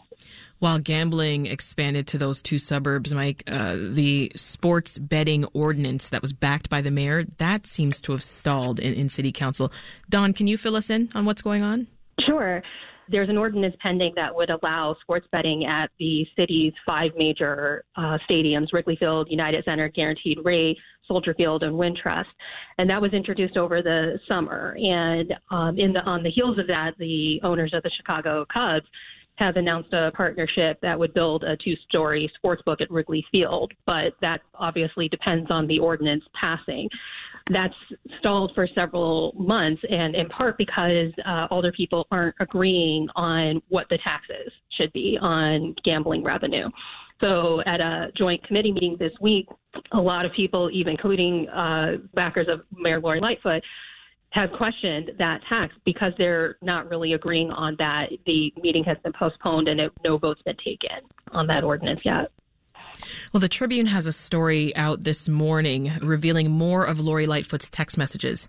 While 0.59 0.79
gambling 0.79 1.45
expanded 1.45 2.07
to 2.07 2.17
those 2.17 2.41
two 2.41 2.57
suburbs, 2.57 3.13
Mike, 3.13 3.43
uh, 3.47 3.75
the 3.77 4.31
sports 4.35 4.97
betting 4.97 5.45
ordinance 5.53 6.09
that 6.09 6.23
was 6.23 6.33
backed 6.33 6.67
by 6.69 6.81
the 6.81 6.89
mayor 6.89 7.25
that 7.37 7.67
seems 7.67 8.01
to 8.01 8.11
have 8.13 8.23
stalled 8.23 8.79
in, 8.79 8.93
in 8.95 9.09
city 9.09 9.31
council. 9.31 9.71
Dawn, 10.09 10.33
can 10.33 10.47
you 10.47 10.57
fill 10.57 10.75
us 10.75 10.89
in 10.89 11.09
on 11.13 11.25
what's 11.25 11.43
going 11.43 11.61
on? 11.61 11.85
Sure 12.25 12.63
there's 13.09 13.29
an 13.29 13.37
ordinance 13.37 13.75
pending 13.81 14.13
that 14.15 14.33
would 14.33 14.49
allow 14.49 14.95
sports 15.01 15.27
betting 15.31 15.65
at 15.65 15.89
the 15.99 16.25
city's 16.35 16.73
five 16.87 17.11
major 17.17 17.83
uh, 17.95 18.17
stadiums 18.29 18.73
Wrigley 18.73 18.95
Field, 18.97 19.27
United 19.29 19.63
Center, 19.65 19.89
Guaranteed 19.89 20.39
Rate, 20.43 20.77
Soldier 21.07 21.33
Field, 21.33 21.63
and 21.63 21.73
Wintrust. 21.73 22.25
And 22.77 22.89
that 22.89 23.01
was 23.01 23.13
introduced 23.13 23.57
over 23.57 23.81
the 23.81 24.19
summer. 24.27 24.77
And 24.79 25.33
um, 25.51 25.79
in 25.79 25.93
the, 25.93 26.01
on 26.01 26.23
the 26.23 26.31
heels 26.31 26.59
of 26.59 26.67
that, 26.67 26.91
the 26.99 27.39
owners 27.43 27.73
of 27.73 27.83
the 27.83 27.91
Chicago 27.97 28.45
Cubs 28.51 28.85
have 29.35 29.55
announced 29.55 29.93
a 29.93 30.11
partnership 30.15 30.79
that 30.81 30.97
would 30.97 31.13
build 31.13 31.43
a 31.43 31.55
two 31.57 31.75
story 31.87 32.29
sports 32.35 32.61
book 32.65 32.81
at 32.81 32.89
Wrigley 32.89 33.23
Field, 33.31 33.71
but 33.85 34.13
that 34.19 34.41
obviously 34.55 35.07
depends 35.07 35.49
on 35.51 35.67
the 35.67 35.79
ordinance 35.79 36.23
passing 36.39 36.89
that's 37.49 37.73
stalled 38.19 38.51
for 38.55 38.67
several 38.75 39.33
months, 39.37 39.81
and 39.89 40.15
in 40.15 40.27
part 40.29 40.57
because 40.57 41.11
uh, 41.25 41.47
alderpeople 41.49 42.05
aren't 42.11 42.35
agreeing 42.39 43.07
on 43.15 43.61
what 43.69 43.87
the 43.89 43.97
taxes 44.03 44.51
should 44.77 44.91
be 44.93 45.17
on 45.21 45.75
gambling 45.83 46.23
revenue. 46.23 46.69
So, 47.19 47.61
at 47.65 47.81
a 47.81 48.11
joint 48.15 48.43
committee 48.45 48.71
meeting 48.71 48.95
this 48.99 49.13
week, 49.19 49.47
a 49.91 49.99
lot 49.99 50.25
of 50.25 50.31
people, 50.33 50.69
even 50.71 50.91
including 50.91 51.49
uh, 51.49 51.97
backers 52.13 52.47
of 52.47 52.61
Mayor 52.71 52.99
Lori 52.99 53.19
Lightfoot, 53.19 53.63
have 54.31 54.51
questioned 54.51 55.11
that 55.17 55.41
tax 55.49 55.73
because 55.85 56.13
they're 56.17 56.57
not 56.61 56.89
really 56.89 57.13
agreeing 57.13 57.49
on 57.51 57.75
that. 57.79 58.09
The 58.25 58.53
meeting 58.61 58.83
has 58.83 58.97
been 59.03 59.13
postponed 59.13 59.67
and 59.67 59.79
it, 59.79 59.91
no 60.05 60.17
vote's 60.17 60.41
been 60.43 60.57
taken 60.57 60.99
on 61.31 61.47
that 61.47 61.63
ordinance 61.63 62.01
yet. 62.03 62.31
Well, 63.31 63.41
the 63.41 63.49
Tribune 63.49 63.87
has 63.87 64.07
a 64.07 64.13
story 64.13 64.75
out 64.75 65.03
this 65.03 65.29
morning 65.29 65.91
revealing 66.01 66.51
more 66.51 66.85
of 66.85 66.99
Lori 66.99 67.25
Lightfoot's 67.25 67.69
text 67.69 67.97
messages, 67.97 68.47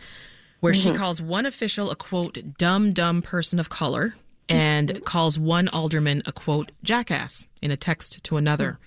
where 0.61 0.73
mm-hmm. 0.73 0.93
she 0.93 0.97
calls 0.97 1.21
one 1.21 1.47
official 1.47 1.91
a 1.91 1.97
quote, 1.97 2.57
dumb, 2.59 2.93
dumb 2.93 3.23
person 3.23 3.59
of 3.61 3.69
color, 3.69 4.15
and 4.49 4.89
mm-hmm. 4.89 5.03
calls 5.03 5.39
one 5.39 5.69
alderman 5.69 6.23
a 6.27 6.33
quote, 6.33 6.73
jackass 6.83 7.47
in 7.63 7.71
a 7.71 7.77
text 7.77 8.23
to 8.25 8.37
another. 8.37 8.79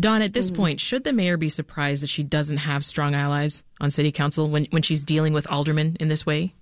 Dawn, 0.00 0.22
at 0.22 0.32
this 0.32 0.46
mm-hmm. 0.46 0.56
point, 0.56 0.80
should 0.80 1.04
the 1.04 1.12
mayor 1.12 1.36
be 1.36 1.48
surprised 1.48 2.02
that 2.02 2.08
she 2.08 2.22
doesn't 2.22 2.58
have 2.58 2.84
strong 2.84 3.14
allies 3.14 3.62
on 3.80 3.90
city 3.90 4.12
council 4.12 4.48
when, 4.48 4.66
when 4.70 4.82
she's 4.82 5.04
dealing 5.04 5.32
with 5.32 5.50
aldermen 5.50 5.96
in 5.98 6.08
this 6.08 6.24
way? 6.24 6.54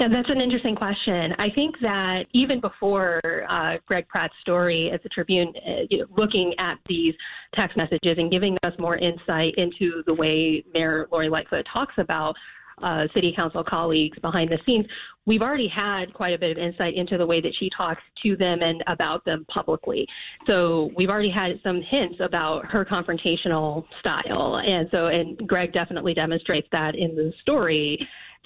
Yeah, 0.00 0.06
that's 0.12 0.30
an 0.30 0.40
interesting 0.40 0.76
question. 0.76 1.32
I 1.38 1.50
think 1.50 1.74
that 1.80 2.26
even 2.32 2.60
before 2.60 3.18
uh, 3.50 3.78
Greg 3.86 4.06
Pratt's 4.06 4.34
story 4.40 4.92
at 4.92 5.02
the 5.02 5.08
Tribune, 5.08 5.52
uh, 5.66 5.82
you 5.90 5.98
know, 5.98 6.06
looking 6.16 6.54
at 6.60 6.78
these 6.88 7.14
text 7.54 7.76
messages 7.76 8.16
and 8.16 8.30
giving 8.30 8.56
us 8.64 8.72
more 8.78 8.96
insight 8.96 9.54
into 9.56 10.04
the 10.06 10.14
way 10.14 10.64
Mayor 10.72 11.08
Lori 11.10 11.28
Lightfoot 11.28 11.66
talks 11.72 11.94
about 11.98 12.36
uh, 12.82 13.06
city 13.14 13.32
council 13.34 13.64
colleagues 13.64 14.18
behind 14.20 14.50
the 14.50 14.58
scenes, 14.64 14.86
we've 15.26 15.42
already 15.42 15.68
had 15.68 16.12
quite 16.14 16.32
a 16.32 16.38
bit 16.38 16.56
of 16.56 16.58
insight 16.58 16.94
into 16.94 17.18
the 17.18 17.26
way 17.26 17.40
that 17.40 17.52
she 17.58 17.70
talks 17.76 18.02
to 18.22 18.36
them 18.36 18.62
and 18.62 18.82
about 18.86 19.24
them 19.24 19.44
publicly. 19.52 20.06
So 20.46 20.90
we've 20.96 21.10
already 21.10 21.30
had 21.30 21.60
some 21.62 21.82
hints 21.82 22.16
about 22.20 22.66
her 22.66 22.84
confrontational 22.84 23.84
style. 24.00 24.60
And 24.64 24.88
so, 24.90 25.06
and 25.06 25.36
Greg 25.46 25.72
definitely 25.72 26.14
demonstrates 26.14 26.68
that 26.72 26.94
in 26.94 27.14
the 27.14 27.32
story. 27.40 27.98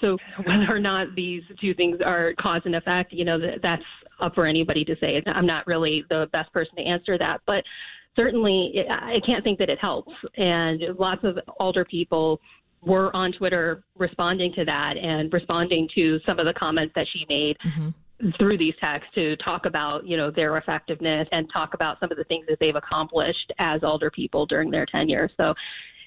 So 0.02 0.18
whether 0.44 0.66
or 0.68 0.78
not 0.80 1.14
these 1.14 1.42
two 1.60 1.74
things 1.74 1.98
are 2.04 2.34
cause 2.40 2.62
and 2.64 2.74
effect, 2.74 3.12
you 3.12 3.24
know, 3.24 3.38
that's 3.62 3.82
up 4.20 4.34
for 4.34 4.46
anybody 4.46 4.84
to 4.84 4.96
say. 5.00 5.22
I'm 5.26 5.46
not 5.46 5.66
really 5.66 6.04
the 6.10 6.28
best 6.32 6.52
person 6.52 6.76
to 6.76 6.82
answer 6.82 7.18
that, 7.18 7.40
but 7.46 7.64
certainly 8.16 8.84
I 8.90 9.20
can't 9.24 9.42
think 9.42 9.58
that 9.58 9.70
it 9.70 9.78
helps. 9.78 10.12
And 10.36 10.82
lots 10.98 11.22
of 11.24 11.38
alderpeople 11.60 12.38
were 12.82 13.14
on 13.14 13.32
Twitter 13.32 13.84
responding 13.96 14.52
to 14.54 14.64
that 14.64 14.96
and 14.96 15.32
responding 15.32 15.88
to 15.94 16.18
some 16.26 16.38
of 16.38 16.46
the 16.46 16.54
comments 16.54 16.92
that 16.96 17.06
she 17.12 17.26
made. 17.28 17.56
Mm-hmm 17.66 17.88
through 18.38 18.56
these 18.56 18.74
texts 18.80 19.10
to 19.14 19.34
talk 19.38 19.66
about 19.66 20.06
you 20.06 20.16
know 20.16 20.30
their 20.30 20.56
effectiveness 20.56 21.26
and 21.32 21.48
talk 21.52 21.74
about 21.74 21.98
some 21.98 22.10
of 22.12 22.16
the 22.16 22.22
things 22.24 22.46
that 22.48 22.56
they've 22.60 22.76
accomplished 22.76 23.52
as 23.58 23.80
alderpeople 23.80 24.46
during 24.46 24.70
their 24.70 24.86
tenure 24.86 25.28
so 25.36 25.52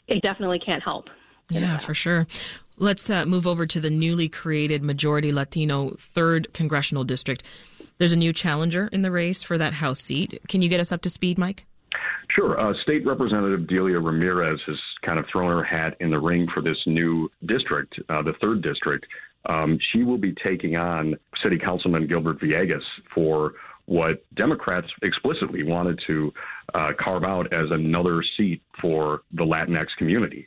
it 0.08 0.22
definitely 0.22 0.60
can't 0.60 0.82
help 0.82 1.08
yeah 1.50 1.78
for 1.78 1.94
sure 1.94 2.28
Let's 2.78 3.10
uh, 3.10 3.26
move 3.26 3.48
over 3.48 3.66
to 3.66 3.80
the 3.80 3.90
newly 3.90 4.28
created 4.28 4.84
majority 4.84 5.32
Latino 5.32 5.92
3rd 5.92 6.52
Congressional 6.52 7.06
District. 7.06 7.42
There's 7.98 8.12
a 8.12 8.18
new 8.18 8.34
challenger 8.34 8.90
in 8.92 9.02
the 9.02 9.12
race 9.12 9.42
for 9.44 9.58
that 9.58 9.74
House 9.74 10.02
seat. 10.02 10.42
Can 10.50 10.62
you 10.62 10.68
get 10.68 10.82
us 10.82 10.92
up 10.92 11.02
to 11.04 11.10
speed, 11.10 11.38
Mike? 11.38 11.66
Sure. 12.36 12.60
Uh, 12.60 12.74
State 12.84 13.06
Representative 13.06 13.66
Delia 13.68 14.00
Ramirez 14.00 14.60
has 14.68 14.76
kind 15.06 15.20
of 15.20 15.26
thrown 15.32 15.52
her 15.52 15.64
hat 15.64 15.96
in 16.02 16.10
the 16.10 16.20
ring 16.20 16.48
for 16.54 16.62
this 16.62 16.78
new 16.86 17.30
district, 17.46 17.98
uh, 18.10 18.22
the 18.22 18.34
3rd 18.44 18.62
District. 18.62 19.06
Um, 19.46 19.80
she 19.94 20.04
will 20.04 20.18
be 20.18 20.34
taking 20.44 20.78
on 20.78 21.16
City 21.42 21.58
Councilman 21.58 22.08
Gilbert 22.08 22.42
Villegas 22.42 22.84
for 23.14 23.54
what 23.86 24.26
Democrats 24.36 24.88
explicitly 25.02 25.64
wanted 25.64 26.02
to 26.08 26.34
uh, 26.74 26.92
carve 27.00 27.24
out 27.24 27.54
as 27.54 27.68
another 27.72 28.22
seat 28.36 28.62
for 28.82 29.22
the 29.32 29.44
Latinx 29.44 29.86
community. 29.98 30.46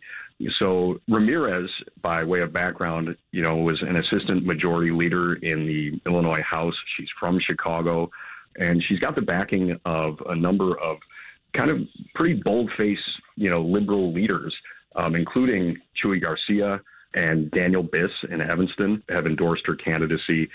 So 0.59 1.01
Ramirez, 1.09 1.69
by 2.01 2.23
way 2.25 2.41
of 2.41 2.53
background, 2.53 3.17
you 3.33 3.43
know, 3.43 3.57
was 3.57 3.83
an 3.83 3.97
assistant 3.97 4.47
majority 4.47 4.93
leader 4.93 5.35
in 5.35 5.67
the 5.67 6.01
Illinois 6.09 6.43
House. 6.43 6.75
She's 6.97 7.09
from 7.19 7.41
Chicago, 7.41 8.11
and 8.57 8.83
she's 8.89 9.01
got 9.01 9.15
the 9.15 9.23
backing 9.23 9.79
of 9.85 10.19
a 10.29 10.37
number 10.37 10.79
of 10.79 10.99
kind 11.57 11.71
of 11.71 11.79
pretty 12.15 12.41
bold-faced, 12.45 13.01
you 13.37 13.51
know, 13.51 13.63
liberal 13.63 14.13
leaders, 14.13 14.55
um, 14.97 15.17
including 15.17 15.77
Chuy 16.03 16.23
Garcia 16.23 16.81
and 17.15 17.51
Daniel 17.51 17.83
Biss 17.83 18.11
in 18.31 18.41
Evanston 18.41 19.03
have 19.09 19.27
endorsed 19.27 19.63
her 19.67 19.75
candidacy. 19.75 20.49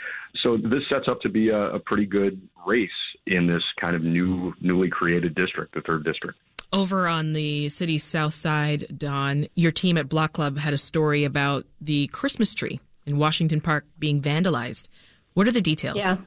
So 0.43 0.55
this 0.55 0.83
sets 0.87 1.07
up 1.07 1.19
to 1.21 1.29
be 1.29 1.49
a, 1.49 1.73
a 1.73 1.79
pretty 1.79 2.05
good 2.05 2.39
race 2.65 2.89
in 3.25 3.47
this 3.47 3.63
kind 3.83 3.95
of 3.95 4.03
new, 4.03 4.53
newly 4.61 4.89
created 4.89 5.35
district, 5.35 5.73
the 5.73 5.81
third 5.81 6.05
district. 6.05 6.37
Over 6.73 7.07
on 7.07 7.33
the 7.33 7.69
city's 7.69 8.03
south 8.03 8.33
side, 8.33 8.97
Dawn, 8.97 9.45
your 9.53 9.71
team 9.71 9.95
at 9.95 10.09
Block 10.09 10.33
Club 10.33 10.57
had 10.57 10.73
a 10.73 10.77
story 10.77 11.23
about 11.23 11.67
the 11.79 12.07
Christmas 12.07 12.55
tree 12.55 12.79
in 13.05 13.19
Washington 13.19 13.61
Park 13.61 13.85
being 13.99 14.19
vandalized. 14.19 14.87
What 15.35 15.47
are 15.47 15.51
the 15.51 15.61
details? 15.61 15.97
Yeah. 15.97 16.17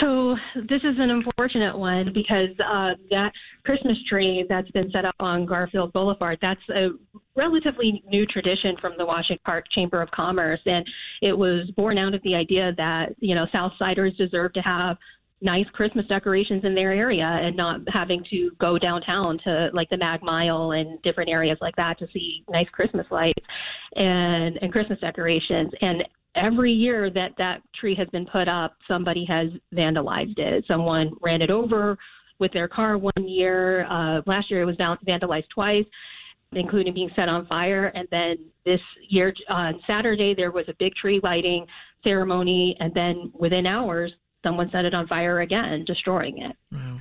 So 0.00 0.34
this 0.56 0.82
is 0.82 0.96
an 0.98 1.10
unfortunate 1.10 1.78
one 1.78 2.12
because 2.12 2.50
uh, 2.58 2.94
that 3.10 3.30
Christmas 3.64 3.96
tree 4.08 4.44
that's 4.48 4.70
been 4.72 4.90
set 4.90 5.04
up 5.04 5.14
on 5.20 5.46
Garfield 5.46 5.92
Boulevard, 5.92 6.38
that's 6.42 6.60
a 6.70 6.88
relatively 7.36 8.02
new 8.08 8.26
tradition 8.26 8.76
from 8.80 8.94
the 8.98 9.06
Washington 9.06 9.40
Park 9.44 9.66
Chamber 9.70 10.02
of 10.02 10.10
Commerce, 10.10 10.60
and 10.66 10.84
it 11.20 11.38
was 11.38 11.70
born 11.76 11.96
out 11.96 12.14
of 12.14 12.22
the 12.24 12.34
idea 12.34 12.72
that 12.76 13.14
you 13.20 13.36
know 13.36 13.46
Southsiders 13.54 14.16
deserve 14.16 14.52
to 14.54 14.60
have 14.60 14.96
nice 15.42 15.66
Christmas 15.72 16.06
decorations 16.06 16.64
in 16.64 16.74
their 16.74 16.92
area 16.92 17.24
and 17.24 17.56
not 17.56 17.80
having 17.92 18.24
to 18.30 18.50
go 18.60 18.78
downtown 18.78 19.38
to 19.44 19.70
like 19.74 19.90
the 19.90 19.96
Mag 19.96 20.22
Mile 20.22 20.72
and 20.72 21.02
different 21.02 21.28
areas 21.28 21.58
like 21.60 21.74
that 21.76 21.98
to 21.98 22.06
see 22.12 22.44
nice 22.48 22.68
Christmas 22.72 23.06
lights 23.10 23.44
and 23.96 24.56
and 24.62 24.72
Christmas 24.72 25.00
decorations. 25.00 25.72
And 25.80 26.04
every 26.36 26.72
year 26.72 27.10
that 27.10 27.32
that 27.38 27.62
tree 27.78 27.94
has 27.96 28.08
been 28.08 28.26
put 28.26 28.48
up, 28.48 28.76
somebody 28.86 29.24
has 29.28 29.48
vandalized 29.74 30.38
it. 30.38 30.64
Someone 30.68 31.10
ran 31.20 31.42
it 31.42 31.50
over 31.50 31.98
with 32.38 32.52
their 32.52 32.68
car 32.68 32.96
one 32.96 33.12
year. 33.26 33.84
Uh, 33.86 34.22
last 34.26 34.50
year 34.50 34.62
it 34.62 34.64
was 34.64 34.76
vandalized 34.76 35.48
twice 35.52 35.84
including 36.54 36.94
being 36.94 37.10
set 37.16 37.28
on 37.28 37.46
fire. 37.46 37.86
And 37.94 38.06
then 38.10 38.36
this 38.64 38.80
year, 39.08 39.32
on 39.48 39.80
Saturday, 39.90 40.34
there 40.34 40.50
was 40.50 40.66
a 40.68 40.74
big 40.78 40.94
tree 40.94 41.20
lighting 41.22 41.66
ceremony. 42.04 42.76
And 42.80 42.92
then 42.94 43.32
within 43.34 43.66
hours, 43.66 44.12
someone 44.42 44.70
set 44.70 44.84
it 44.84 44.94
on 44.94 45.06
fire 45.06 45.40
again, 45.40 45.84
destroying 45.84 46.38
it. 46.38 46.56
Wow. 46.70 47.00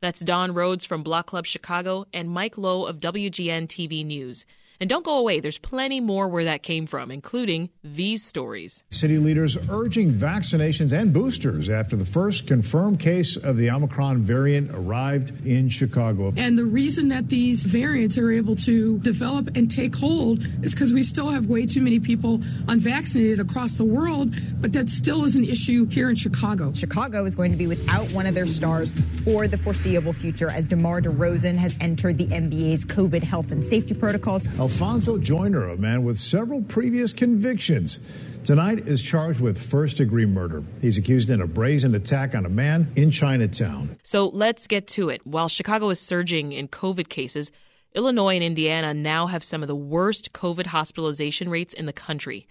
That's 0.00 0.20
Dawn 0.20 0.54
Rhodes 0.54 0.84
from 0.84 1.02
Block 1.02 1.26
Club 1.26 1.44
Chicago 1.44 2.06
and 2.12 2.30
Mike 2.30 2.56
Lowe 2.56 2.86
of 2.86 3.00
WGN 3.00 3.66
TV 3.66 4.04
News. 4.04 4.46
And 4.80 4.88
don't 4.88 5.04
go 5.04 5.18
away, 5.18 5.40
there's 5.40 5.58
plenty 5.58 6.00
more 6.00 6.26
where 6.26 6.44
that 6.44 6.62
came 6.62 6.86
from, 6.86 7.10
including 7.10 7.68
these 7.84 8.24
stories. 8.24 8.82
City 8.88 9.18
leaders 9.18 9.58
urging 9.68 10.10
vaccinations 10.10 10.92
and 10.92 11.12
boosters 11.12 11.68
after 11.68 11.96
the 11.96 12.04
first 12.06 12.46
confirmed 12.46 12.98
case 12.98 13.36
of 13.36 13.58
the 13.58 13.68
Omicron 13.70 14.22
variant 14.22 14.70
arrived 14.70 15.46
in 15.46 15.68
Chicago. 15.68 16.32
And 16.34 16.56
the 16.56 16.64
reason 16.64 17.08
that 17.08 17.28
these 17.28 17.62
variants 17.62 18.16
are 18.16 18.32
able 18.32 18.56
to 18.56 18.98
develop 19.00 19.54
and 19.54 19.70
take 19.70 19.94
hold 19.94 20.46
is 20.62 20.72
because 20.72 20.94
we 20.94 21.02
still 21.02 21.28
have 21.28 21.44
way 21.44 21.66
too 21.66 21.82
many 21.82 22.00
people 22.00 22.40
unvaccinated 22.66 23.38
across 23.38 23.74
the 23.74 23.84
world, 23.84 24.34
but 24.62 24.72
that 24.72 24.88
still 24.88 25.26
is 25.26 25.36
an 25.36 25.44
issue 25.44 25.84
here 25.88 26.08
in 26.08 26.16
Chicago. 26.16 26.72
Chicago 26.72 27.26
is 27.26 27.34
going 27.34 27.50
to 27.50 27.58
be 27.58 27.66
without 27.66 28.10
one 28.12 28.24
of 28.24 28.32
their 28.32 28.46
stars 28.46 28.90
for 29.24 29.46
the 29.46 29.58
foreseeable 29.58 30.14
future 30.14 30.48
as 30.48 30.66
DeMar 30.66 31.02
DeRozan 31.02 31.56
has 31.56 31.76
entered 31.82 32.16
the 32.16 32.28
NBA's 32.28 32.86
COVID 32.86 33.22
health 33.22 33.50
and 33.50 33.62
safety 33.62 33.92
protocols. 33.92 34.46
Alfonso 34.70 35.18
Joyner, 35.18 35.68
a 35.70 35.76
man 35.76 36.04
with 36.04 36.16
several 36.16 36.62
previous 36.62 37.12
convictions, 37.12 37.98
tonight 38.44 38.86
is 38.86 39.02
charged 39.02 39.40
with 39.40 39.60
first 39.60 39.96
degree 39.96 40.24
murder. 40.24 40.62
He's 40.80 40.96
accused 40.96 41.28
in 41.28 41.42
a 41.42 41.46
brazen 41.46 41.92
attack 41.96 42.36
on 42.36 42.46
a 42.46 42.48
man 42.48 42.88
in 42.94 43.10
Chinatown. 43.10 43.98
So 44.04 44.28
let's 44.28 44.68
get 44.68 44.86
to 44.90 45.08
it. 45.08 45.26
While 45.26 45.48
Chicago 45.48 45.90
is 45.90 45.98
surging 45.98 46.52
in 46.52 46.68
COVID 46.68 47.08
cases, 47.08 47.50
Illinois 47.96 48.36
and 48.36 48.44
Indiana 48.44 48.94
now 48.94 49.26
have 49.26 49.42
some 49.42 49.60
of 49.60 49.66
the 49.66 49.74
worst 49.74 50.32
COVID 50.32 50.66
hospitalization 50.66 51.50
rates 51.50 51.74
in 51.74 51.86
the 51.86 51.92
country. 51.92 52.46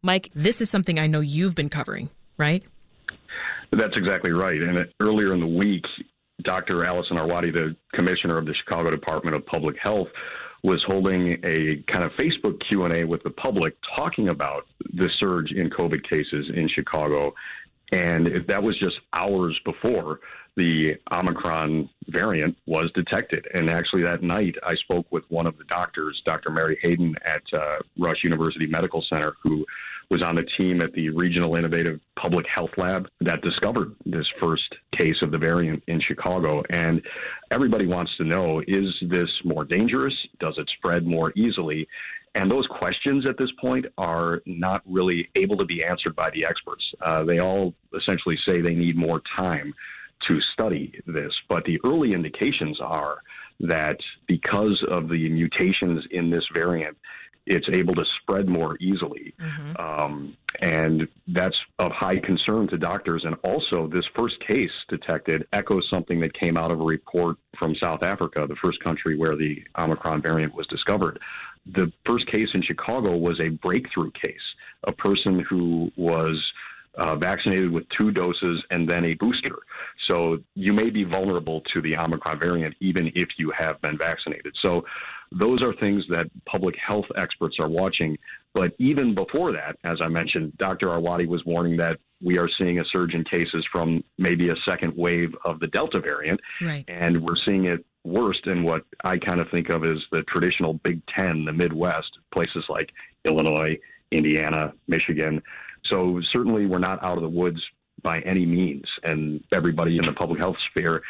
Mike, 0.00 0.30
this 0.34 0.62
is 0.62 0.70
something 0.70 0.98
I 0.98 1.06
know 1.06 1.20
you've 1.20 1.54
been 1.54 1.68
covering, 1.68 2.08
right? 2.38 2.64
That's 3.72 3.96
exactly 3.96 4.32
right. 4.32 4.58
And 4.62 4.88
earlier 5.00 5.34
in 5.34 5.40
the 5.40 5.46
week, 5.46 5.84
Dr. 6.42 6.86
Allison 6.86 7.18
Arwady, 7.18 7.52
the 7.52 7.76
commissioner 7.92 8.38
of 8.38 8.46
the 8.46 8.54
Chicago 8.54 8.90
Department 8.90 9.36
of 9.36 9.44
Public 9.44 9.76
Health, 9.82 10.08
was 10.62 10.82
holding 10.86 11.32
a 11.44 11.82
kind 11.92 12.04
of 12.04 12.12
Facebook 12.12 12.60
Q&A 12.68 13.04
with 13.04 13.22
the 13.22 13.30
public 13.30 13.76
talking 13.96 14.28
about 14.28 14.66
the 14.94 15.08
surge 15.18 15.52
in 15.52 15.70
COVID 15.70 16.08
cases 16.08 16.50
in 16.54 16.68
Chicago. 16.68 17.34
And 17.92 18.44
that 18.48 18.62
was 18.62 18.78
just 18.78 18.96
hours 19.14 19.58
before 19.64 20.20
the 20.56 20.96
Omicron 21.12 21.88
variant 22.08 22.56
was 22.66 22.90
detected. 22.94 23.46
And 23.54 23.70
actually, 23.70 24.02
that 24.02 24.22
night, 24.22 24.56
I 24.64 24.74
spoke 24.74 25.06
with 25.10 25.22
one 25.28 25.46
of 25.46 25.56
the 25.56 25.64
doctors, 25.64 26.20
Dr. 26.26 26.50
Mary 26.50 26.76
Hayden 26.82 27.14
at 27.24 27.42
uh, 27.56 27.76
Rush 27.96 28.18
University 28.24 28.66
Medical 28.66 29.04
Center, 29.10 29.34
who 29.42 29.64
was 30.10 30.22
on 30.22 30.34
the 30.34 30.46
team 30.58 30.80
at 30.80 30.92
the 30.94 31.10
Regional 31.10 31.56
Innovative 31.56 32.00
Public 32.16 32.46
Health 32.52 32.70
Lab 32.76 33.08
that 33.20 33.42
discovered 33.42 33.94
this 34.06 34.26
first 34.40 34.74
case 34.98 35.16
of 35.22 35.30
the 35.30 35.38
variant 35.38 35.82
in 35.86 36.00
Chicago. 36.00 36.62
And 36.70 37.02
everybody 37.50 37.86
wants 37.86 38.16
to 38.16 38.24
know 38.24 38.62
is 38.66 38.94
this 39.02 39.28
more 39.44 39.64
dangerous? 39.64 40.14
Does 40.40 40.54
it 40.56 40.68
spread 40.78 41.06
more 41.06 41.32
easily? 41.36 41.86
And 42.34 42.50
those 42.50 42.66
questions 42.66 43.28
at 43.28 43.36
this 43.38 43.50
point 43.60 43.86
are 43.98 44.42
not 44.46 44.82
really 44.86 45.28
able 45.34 45.56
to 45.58 45.66
be 45.66 45.84
answered 45.84 46.14
by 46.16 46.30
the 46.30 46.44
experts. 46.46 46.84
Uh, 47.00 47.24
they 47.24 47.40
all 47.40 47.74
essentially 47.94 48.38
say 48.46 48.60
they 48.60 48.74
need 48.74 48.96
more 48.96 49.20
time 49.36 49.74
to 50.26 50.40
study 50.52 51.00
this. 51.06 51.32
But 51.48 51.64
the 51.64 51.78
early 51.84 52.12
indications 52.12 52.80
are 52.80 53.18
that 53.60 53.98
because 54.26 54.82
of 54.88 55.08
the 55.08 55.28
mutations 55.28 56.04
in 56.10 56.30
this 56.30 56.44
variant, 56.54 56.96
it's 57.48 57.68
able 57.72 57.94
to 57.94 58.04
spread 58.20 58.48
more 58.48 58.76
easily. 58.80 59.34
Mm-hmm. 59.40 59.80
Um, 59.80 60.36
and 60.60 61.08
that's 61.28 61.56
of 61.78 61.92
high 61.92 62.18
concern 62.24 62.68
to 62.68 62.78
doctors. 62.78 63.24
And 63.24 63.36
also, 63.42 63.88
this 63.88 64.04
first 64.16 64.36
case 64.46 64.70
detected 64.88 65.46
echoes 65.52 65.86
something 65.92 66.20
that 66.20 66.38
came 66.38 66.56
out 66.56 66.72
of 66.72 66.80
a 66.80 66.84
report 66.84 67.36
from 67.58 67.74
South 67.82 68.02
Africa, 68.02 68.46
the 68.48 68.56
first 68.62 68.82
country 68.82 69.16
where 69.16 69.36
the 69.36 69.62
Omicron 69.78 70.22
variant 70.22 70.54
was 70.54 70.66
discovered. 70.66 71.18
The 71.74 71.92
first 72.06 72.26
case 72.30 72.48
in 72.54 72.62
Chicago 72.62 73.16
was 73.16 73.40
a 73.40 73.48
breakthrough 73.48 74.10
case, 74.12 74.36
a 74.84 74.92
person 74.92 75.44
who 75.48 75.90
was 75.96 76.36
uh, 76.96 77.14
vaccinated 77.16 77.70
with 77.70 77.84
two 77.98 78.10
doses 78.10 78.62
and 78.70 78.88
then 78.88 79.04
a 79.04 79.14
booster. 79.14 79.56
So 80.08 80.38
you 80.54 80.72
may 80.72 80.90
be 80.90 81.04
vulnerable 81.04 81.62
to 81.72 81.80
the 81.80 81.96
Omicron 81.96 82.40
variant 82.40 82.74
even 82.80 83.12
if 83.14 83.28
you 83.38 83.52
have 83.56 83.80
been 83.80 83.96
vaccinated. 83.98 84.54
So 84.64 84.84
those 85.32 85.62
are 85.62 85.74
things 85.74 86.04
that 86.10 86.26
public 86.46 86.74
health 86.76 87.06
experts 87.16 87.56
are 87.60 87.68
watching. 87.68 88.16
But 88.54 88.72
even 88.78 89.14
before 89.14 89.52
that, 89.52 89.76
as 89.84 89.98
I 90.02 90.08
mentioned, 90.08 90.56
Dr. 90.58 90.88
Arwady 90.88 91.28
was 91.28 91.44
warning 91.44 91.76
that 91.78 91.98
we 92.20 92.38
are 92.38 92.48
seeing 92.60 92.80
a 92.80 92.84
surge 92.92 93.14
in 93.14 93.24
cases 93.24 93.64
from 93.70 94.02
maybe 94.16 94.48
a 94.48 94.54
second 94.68 94.94
wave 94.96 95.34
of 95.44 95.60
the 95.60 95.68
Delta 95.68 96.00
variant. 96.00 96.40
Right. 96.60 96.84
And 96.88 97.22
we're 97.22 97.36
seeing 97.46 97.66
it 97.66 97.84
worst 98.04 98.46
in 98.46 98.64
what 98.64 98.82
I 99.04 99.16
kind 99.18 99.40
of 99.40 99.48
think 99.54 99.68
of 99.70 99.84
as 99.84 99.98
the 100.10 100.22
traditional 100.22 100.74
Big 100.74 101.00
Ten, 101.16 101.44
the 101.44 101.52
Midwest, 101.52 102.10
places 102.32 102.64
like 102.68 102.90
Illinois, 103.24 103.78
Indiana, 104.10 104.72
Michigan. 104.88 105.42
So 105.90 106.20
certainly 106.32 106.66
we're 106.66 106.78
not 106.78 107.02
out 107.04 107.16
of 107.16 107.22
the 107.22 107.28
woods 107.28 107.60
by 108.02 108.20
any 108.20 108.46
means. 108.46 108.84
And 109.02 109.44
everybody 109.54 109.98
in 109.98 110.06
the 110.06 110.12
public 110.12 110.40
health 110.40 110.56
sphere 110.70 111.02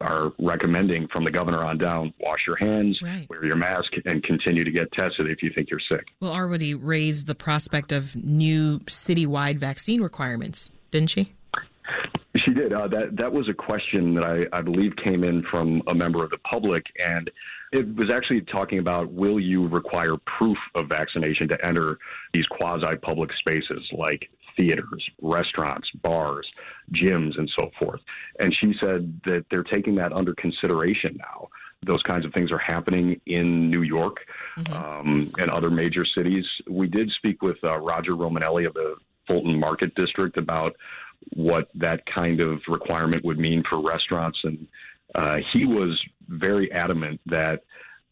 are 0.00 0.32
recommending 0.38 1.08
from 1.08 1.24
the 1.24 1.30
governor 1.30 1.64
on 1.64 1.78
down 1.78 2.12
wash 2.20 2.40
your 2.46 2.56
hands, 2.56 2.98
right. 3.02 3.28
wear 3.30 3.44
your 3.44 3.56
mask, 3.56 3.92
and 4.04 4.22
continue 4.22 4.64
to 4.64 4.70
get 4.70 4.90
tested 4.92 5.30
if 5.30 5.42
you 5.42 5.50
think 5.56 5.70
you're 5.70 5.80
sick. 5.90 6.06
Well, 6.20 6.32
Arwady 6.32 6.78
raised 6.80 7.26
the 7.26 7.34
prospect 7.34 7.92
of 7.92 8.14
new 8.16 8.80
citywide 8.80 9.58
vaccine 9.58 10.02
requirements, 10.02 10.70
didn't 10.90 11.10
she? 11.10 11.32
She 12.44 12.52
did. 12.52 12.72
Uh, 12.72 12.88
that 12.88 13.16
that 13.16 13.32
was 13.32 13.48
a 13.48 13.54
question 13.54 14.14
that 14.14 14.24
I, 14.24 14.46
I 14.52 14.60
believe 14.60 14.92
came 15.02 15.24
in 15.24 15.42
from 15.50 15.82
a 15.86 15.94
member 15.94 16.22
of 16.22 16.30
the 16.30 16.38
public, 16.38 16.84
and 17.04 17.30
it 17.72 17.96
was 17.96 18.12
actually 18.12 18.42
talking 18.42 18.78
about 18.78 19.10
will 19.10 19.40
you 19.40 19.66
require 19.68 20.16
proof 20.38 20.58
of 20.74 20.88
vaccination 20.88 21.48
to 21.48 21.66
enter 21.66 21.98
these 22.34 22.44
quasi 22.46 22.96
public 23.02 23.30
spaces 23.38 23.82
like 23.92 24.28
theaters, 24.56 25.04
restaurants, 25.20 25.88
bars, 26.02 26.46
gyms, 26.92 27.38
and 27.38 27.50
so 27.58 27.70
forth. 27.80 28.00
And 28.40 28.54
she 28.60 28.74
said 28.82 29.20
that 29.26 29.44
they're 29.50 29.62
taking 29.62 29.94
that 29.96 30.12
under 30.12 30.34
consideration 30.34 31.16
now. 31.18 31.48
Those 31.84 32.02
kinds 32.02 32.24
of 32.24 32.32
things 32.32 32.50
are 32.50 32.58
happening 32.58 33.20
in 33.26 33.70
New 33.70 33.82
York 33.82 34.16
mm-hmm. 34.58 34.72
um, 34.72 35.32
and 35.38 35.50
other 35.50 35.70
major 35.70 36.04
cities. 36.16 36.44
We 36.68 36.88
did 36.88 37.10
speak 37.18 37.42
with 37.42 37.58
uh, 37.64 37.78
Roger 37.78 38.12
Romanelli 38.12 38.66
of 38.66 38.74
the 38.74 38.96
Fulton 39.28 39.58
Market 39.58 39.94
District 39.94 40.38
about 40.38 40.74
what 41.34 41.68
that 41.74 42.02
kind 42.06 42.40
of 42.40 42.60
requirement 42.68 43.24
would 43.24 43.38
mean 43.38 43.62
for 43.70 43.82
restaurants. 43.82 44.38
And 44.44 44.66
uh, 45.14 45.36
he 45.52 45.66
was 45.66 46.00
very 46.28 46.72
adamant 46.72 47.20
that 47.26 47.62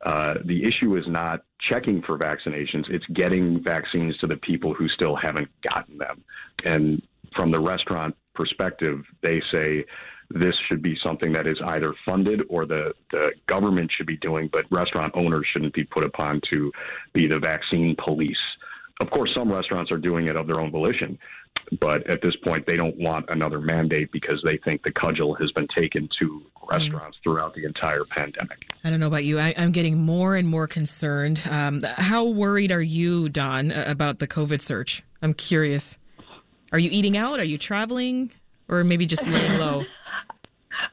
uh, 0.05 0.35
the 0.45 0.63
issue 0.63 0.97
is 0.97 1.05
not 1.07 1.41
checking 1.71 2.03
for 2.03 2.19
vaccinations, 2.19 2.85
it's 2.91 3.07
getting 3.15 3.63
vaccines 3.63 4.17
to 4.19 4.27
the 4.27 4.37
people 4.39 4.75
who 4.75 4.89
still 4.89 5.17
haven't 5.17 5.49
gotten 5.73 5.97
them. 5.99 6.23
And 6.65 7.03
from 7.37 7.51
the 7.51 7.61
restaurant 7.61 8.15
perspective, 8.35 9.03
they 9.23 9.41
say 9.53 9.85
this 10.31 10.55
should 10.69 10.83
be 10.83 10.97
something 11.03 11.33
that 11.33 11.47
is 11.47 11.57
either 11.67 11.95
funded 12.07 12.43
or 12.49 12.67
the, 12.67 12.93
the 13.13 13.31
government 13.47 13.91
should 13.97 14.07
be 14.07 14.17
doing, 14.19 14.49
but 14.53 14.65
restaurant 14.71 15.13
owners 15.15 15.47
shouldn't 15.53 15.75
be 15.75 15.85
put 15.85 16.05
upon 16.05 16.41
to 16.53 16.73
be 17.13 17.27
the 17.27 17.39
vaccine 17.39 17.97
police. 18.05 18.37
Of 19.01 19.11
course, 19.11 19.31
some 19.37 19.53
restaurants 19.53 19.91
are 19.91 19.99
doing 19.99 20.29
it 20.29 20.37
of 20.37 20.47
their 20.47 20.61
own 20.61 20.71
volition, 20.71 21.19
but 21.81 22.09
at 22.09 22.23
this 22.23 22.35
point, 22.45 22.67
they 22.67 22.77
don't 22.77 22.97
want 22.97 23.27
another 23.29 23.61
mandate 23.61 24.13
because 24.13 24.43
they 24.47 24.59
think 24.69 24.83
the 24.83 24.93
cudgel 24.93 25.35
has 25.35 25.51
been 25.53 25.67
taken 25.77 26.09
to 26.21 26.43
restaurants 26.71 27.19
throughout 27.23 27.55
the 27.55 27.65
entire 27.65 28.05
pandemic. 28.17 28.59
I 28.85 28.91
don't 28.91 29.01
know 29.01 29.07
about 29.07 29.25
you. 29.25 29.39
I, 29.39 29.49
am 29.51 29.73
getting 29.73 29.99
more 29.99 30.37
and 30.37 30.49
more 30.49 30.67
concerned. 30.67 31.43
Um, 31.51 31.83
how 31.97 32.25
worried 32.25 32.71
are 32.71 32.83
you, 32.83 33.29
Dawn, 33.29 33.73
about 33.73 34.19
the 34.19 34.27
COVID 34.27 34.63
surge? 34.63 35.03
I'm 35.23 35.35
curious. 35.35 35.99
Are 36.73 36.79
you 36.79 36.91
eating 36.91 37.17
out? 37.17 37.41
Are 37.41 37.45
you 37.45 37.59
traveling? 37.59 38.31
Or 38.69 38.85
maybe 38.85 39.07
just 39.07 39.27
laying 39.27 39.53
low? 39.59 39.85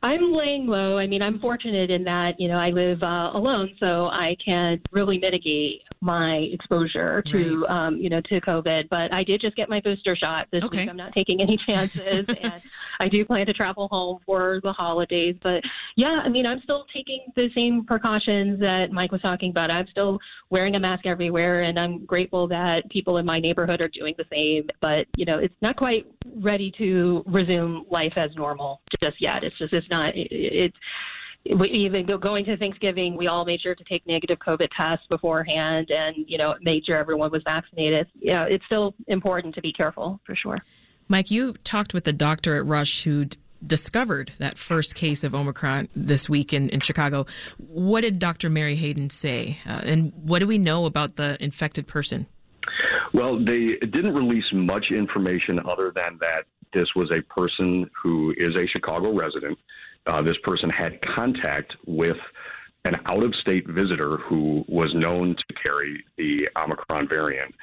I'm 0.04 0.34
laying 0.34 0.68
low. 0.68 0.98
I 0.98 1.08
mean, 1.08 1.22
I'm 1.22 1.40
fortunate 1.40 1.92
in 1.92 2.04
that, 2.06 2.40
you 2.40 2.48
know, 2.48 2.58
I 2.58 2.70
live 2.70 3.04
uh, 3.04 3.32
alone, 3.34 3.76
so 3.80 4.08
I 4.08 4.36
can 4.44 4.82
really 4.92 5.20
mitigate 5.20 5.82
my 6.02 6.38
exposure 6.52 7.22
to, 7.32 7.62
right. 7.62 7.88
um, 7.88 7.98
you 7.98 8.10
know, 8.10 8.22
to 8.22 8.42
COVID. 8.42 8.90
But 8.90 9.14
I 9.14 9.24
did 9.24 9.40
just 9.40 9.56
get 9.56 9.70
my 9.70 9.80
booster 9.82 10.16
shot 10.16 10.48
this 10.52 10.64
okay. 10.64 10.80
week. 10.80 10.90
I'm 10.90 10.98
not 10.98 11.14
taking 11.16 11.42
any 11.42 11.58
chances, 11.68 12.26
and 12.28 12.62
I 13.00 13.08
do 13.08 13.24
plan 13.24 13.46
to 13.46 13.54
travel 13.54 13.88
home 13.88 14.20
for 14.26 14.60
the 14.64 14.74
holidays. 14.74 15.36
But 15.44 15.62
yeah, 15.96 16.22
I 16.24 16.30
mean, 16.30 16.48
I'm 16.48 16.60
still 16.64 16.86
taking 16.94 17.26
the 17.36 17.50
same 17.56 17.86
precautions 17.86 18.60
that 18.62 18.92
Mike 18.92 19.12
was 19.12 19.22
talking 19.22 19.52
about. 19.52 19.72
I'm 19.72 19.88
still 19.88 20.18
wearing 20.50 20.76
a 20.76 20.80
mask 20.80 21.06
everywhere, 21.06 21.62
and 21.62 21.78
I'm 21.78 22.06
grateful 22.06 22.48
that 22.48 22.90
people 22.90 23.18
in 23.18 23.26
my 23.26 23.40
neighborhood 23.40 23.82
are 23.82 23.90
doing 23.90 24.16
the 24.18 24.26
same. 24.32 24.68
But 24.82 25.06
you 25.16 25.26
know, 25.26 25.38
it's 25.38 25.56
not 25.62 25.78
quite 25.78 26.08
ready 26.38 26.72
to 26.80 27.24
resume 27.28 27.86
life 27.92 28.14
as 28.18 28.32
normal 28.36 28.82
just 29.00 29.22
yet. 29.22 29.44
It's 29.44 29.58
just 29.60 29.74
it's 29.74 29.88
not. 29.92 30.16
It, 30.16 30.28
it's 30.32 30.78
we 31.46 31.70
even 31.70 32.06
go, 32.06 32.18
going 32.18 32.46
to 32.46 32.58
Thanksgiving, 32.58 33.16
we 33.16 33.28
all 33.28 33.46
made 33.46 33.62
sure 33.62 33.76
to 33.76 33.84
take 33.84 34.06
negative 34.06 34.38
COVID 34.40 34.70
tests 34.76 35.06
beforehand, 35.10 35.90
and 35.90 36.16
you 36.28 36.38
know 36.38 36.56
made 36.62 36.86
sure 36.86 36.98
everyone 36.98 37.32
was 37.32 37.42
vaccinated. 37.44 38.08
You 38.20 38.34
know, 38.34 38.44
it's 38.44 38.66
still 38.66 38.94
important 39.08 39.56
to 39.56 39.62
be 39.62 39.74
careful 39.74 40.20
for 40.26 40.36
sure. 40.36 40.58
Mike, 41.08 41.32
you 41.32 41.54
talked 41.64 41.94
with 41.94 42.04
the 42.04 42.14
doctor 42.14 42.56
at 42.58 42.66
Rush 42.66 43.04
who 43.04 43.26
discovered 43.66 44.32
that 44.40 44.58
first 44.58 44.96
case 44.96 45.24
of 45.24 45.36
Omicron 45.36 45.90
this 45.96 46.30
week 46.30 46.54
in, 46.54 46.70
in 46.70 46.80
Chicago. 46.80 47.26
What 47.58 48.02
did 48.02 48.18
Dr. 48.18 48.50
Mary 48.50 48.76
Hayden 48.76 49.10
say? 49.10 49.60
Uh, 49.68 49.82
and 49.84 50.14
what 50.16 50.40
do 50.40 50.48
we 50.48 50.58
know 50.58 50.86
about 50.86 51.16
the 51.16 51.38
infected 51.44 51.86
person? 51.86 52.28
Well, 53.14 53.44
they 53.44 53.76
didn't 53.76 54.14
release 54.14 54.46
much 54.54 54.86
information 54.92 55.60
other 55.66 55.92
than 55.96 56.18
that 56.22 56.46
this 56.74 56.88
was 56.96 57.10
a 57.12 57.22
person 57.22 57.90
who 58.02 58.34
is 58.38 58.56
a 58.56 58.66
Chicago 58.68 59.14
resident. 59.14 59.58
Uh, 60.08 60.22
this 60.22 60.38
person 60.44 60.70
had 60.70 61.00
contact 61.02 61.74
with 61.86 62.18
an 62.86 62.96
out 63.06 63.24
of 63.24 63.36
state 63.36 63.68
visitor 63.68 64.18
who 64.18 64.66
was 64.68 64.92
known 64.96 65.36
to 65.36 65.54
carry 65.66 66.04
the 66.18 66.48
Omicron 66.62 67.08
variant. 67.08 67.54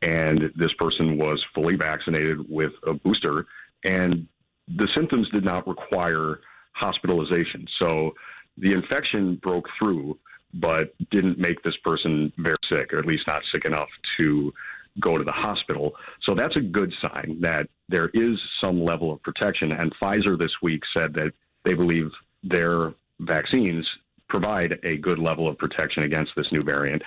And 0.00 0.50
this 0.56 0.72
person 0.78 1.18
was 1.18 1.42
fully 1.54 1.76
vaccinated 1.76 2.38
with 2.48 2.72
a 2.86 2.94
booster, 2.94 3.46
and 3.84 4.26
the 4.66 4.88
symptoms 4.96 5.28
did 5.32 5.44
not 5.44 5.66
require 5.68 6.40
hospitalization. 6.72 7.66
So 7.80 8.14
the 8.56 8.72
infection 8.72 9.36
broke 9.42 9.66
through, 9.78 10.18
but 10.54 10.94
didn't 11.10 11.38
make 11.38 11.62
this 11.62 11.76
person 11.84 12.32
very 12.38 12.56
sick, 12.70 12.92
or 12.92 12.98
at 12.98 13.06
least 13.06 13.24
not 13.28 13.42
sick 13.54 13.64
enough 13.64 13.88
to 14.18 14.52
go 15.00 15.16
to 15.16 15.24
the 15.24 15.32
hospital. 15.32 15.94
So 16.26 16.34
that's 16.34 16.56
a 16.56 16.60
good 16.60 16.92
sign 17.00 17.38
that 17.40 17.68
there 17.88 18.10
is 18.12 18.38
some 18.62 18.84
level 18.84 19.12
of 19.12 19.22
protection. 19.22 19.72
And 19.72 19.92
Pfizer 20.02 20.38
this 20.38 20.52
week 20.62 20.82
said 20.96 21.14
that 21.14 21.32
they 21.64 21.74
believe 21.74 22.10
their 22.42 22.94
vaccines 23.20 23.86
provide 24.28 24.78
a 24.82 24.96
good 24.96 25.18
level 25.18 25.48
of 25.48 25.58
protection 25.58 26.04
against 26.04 26.32
this 26.36 26.46
new 26.52 26.62
variant. 26.62 27.02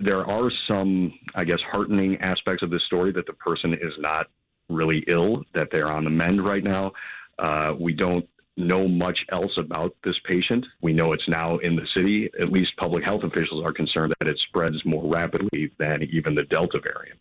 There 0.00 0.28
are 0.28 0.50
some, 0.68 1.12
I 1.34 1.44
guess, 1.44 1.58
heartening 1.70 2.16
aspects 2.22 2.64
of 2.64 2.70
this 2.70 2.82
story 2.84 3.12
that 3.12 3.26
the 3.26 3.34
person 3.34 3.74
is 3.74 3.92
not 3.98 4.28
really 4.68 5.04
ill, 5.08 5.44
that 5.54 5.68
they're 5.70 5.92
on 5.92 6.04
the 6.04 6.10
mend 6.10 6.46
right 6.46 6.64
now. 6.64 6.92
Uh, 7.38 7.74
we 7.78 7.92
don't 7.92 8.26
know 8.56 8.88
much 8.88 9.18
else 9.32 9.52
about 9.58 9.94
this 10.04 10.16
patient. 10.28 10.64
We 10.82 10.92
know 10.92 11.12
it's 11.12 11.28
now 11.28 11.56
in 11.58 11.76
the 11.76 11.86
city. 11.96 12.30
At 12.40 12.50
least 12.50 12.76
public 12.78 13.04
health 13.04 13.22
officials 13.24 13.64
are 13.64 13.72
concerned 13.72 14.14
that 14.20 14.28
it 14.28 14.38
spreads 14.48 14.76
more 14.84 15.06
rapidly 15.06 15.70
than 15.78 16.02
even 16.12 16.34
the 16.34 16.44
Delta 16.44 16.80
variant. 16.82 17.18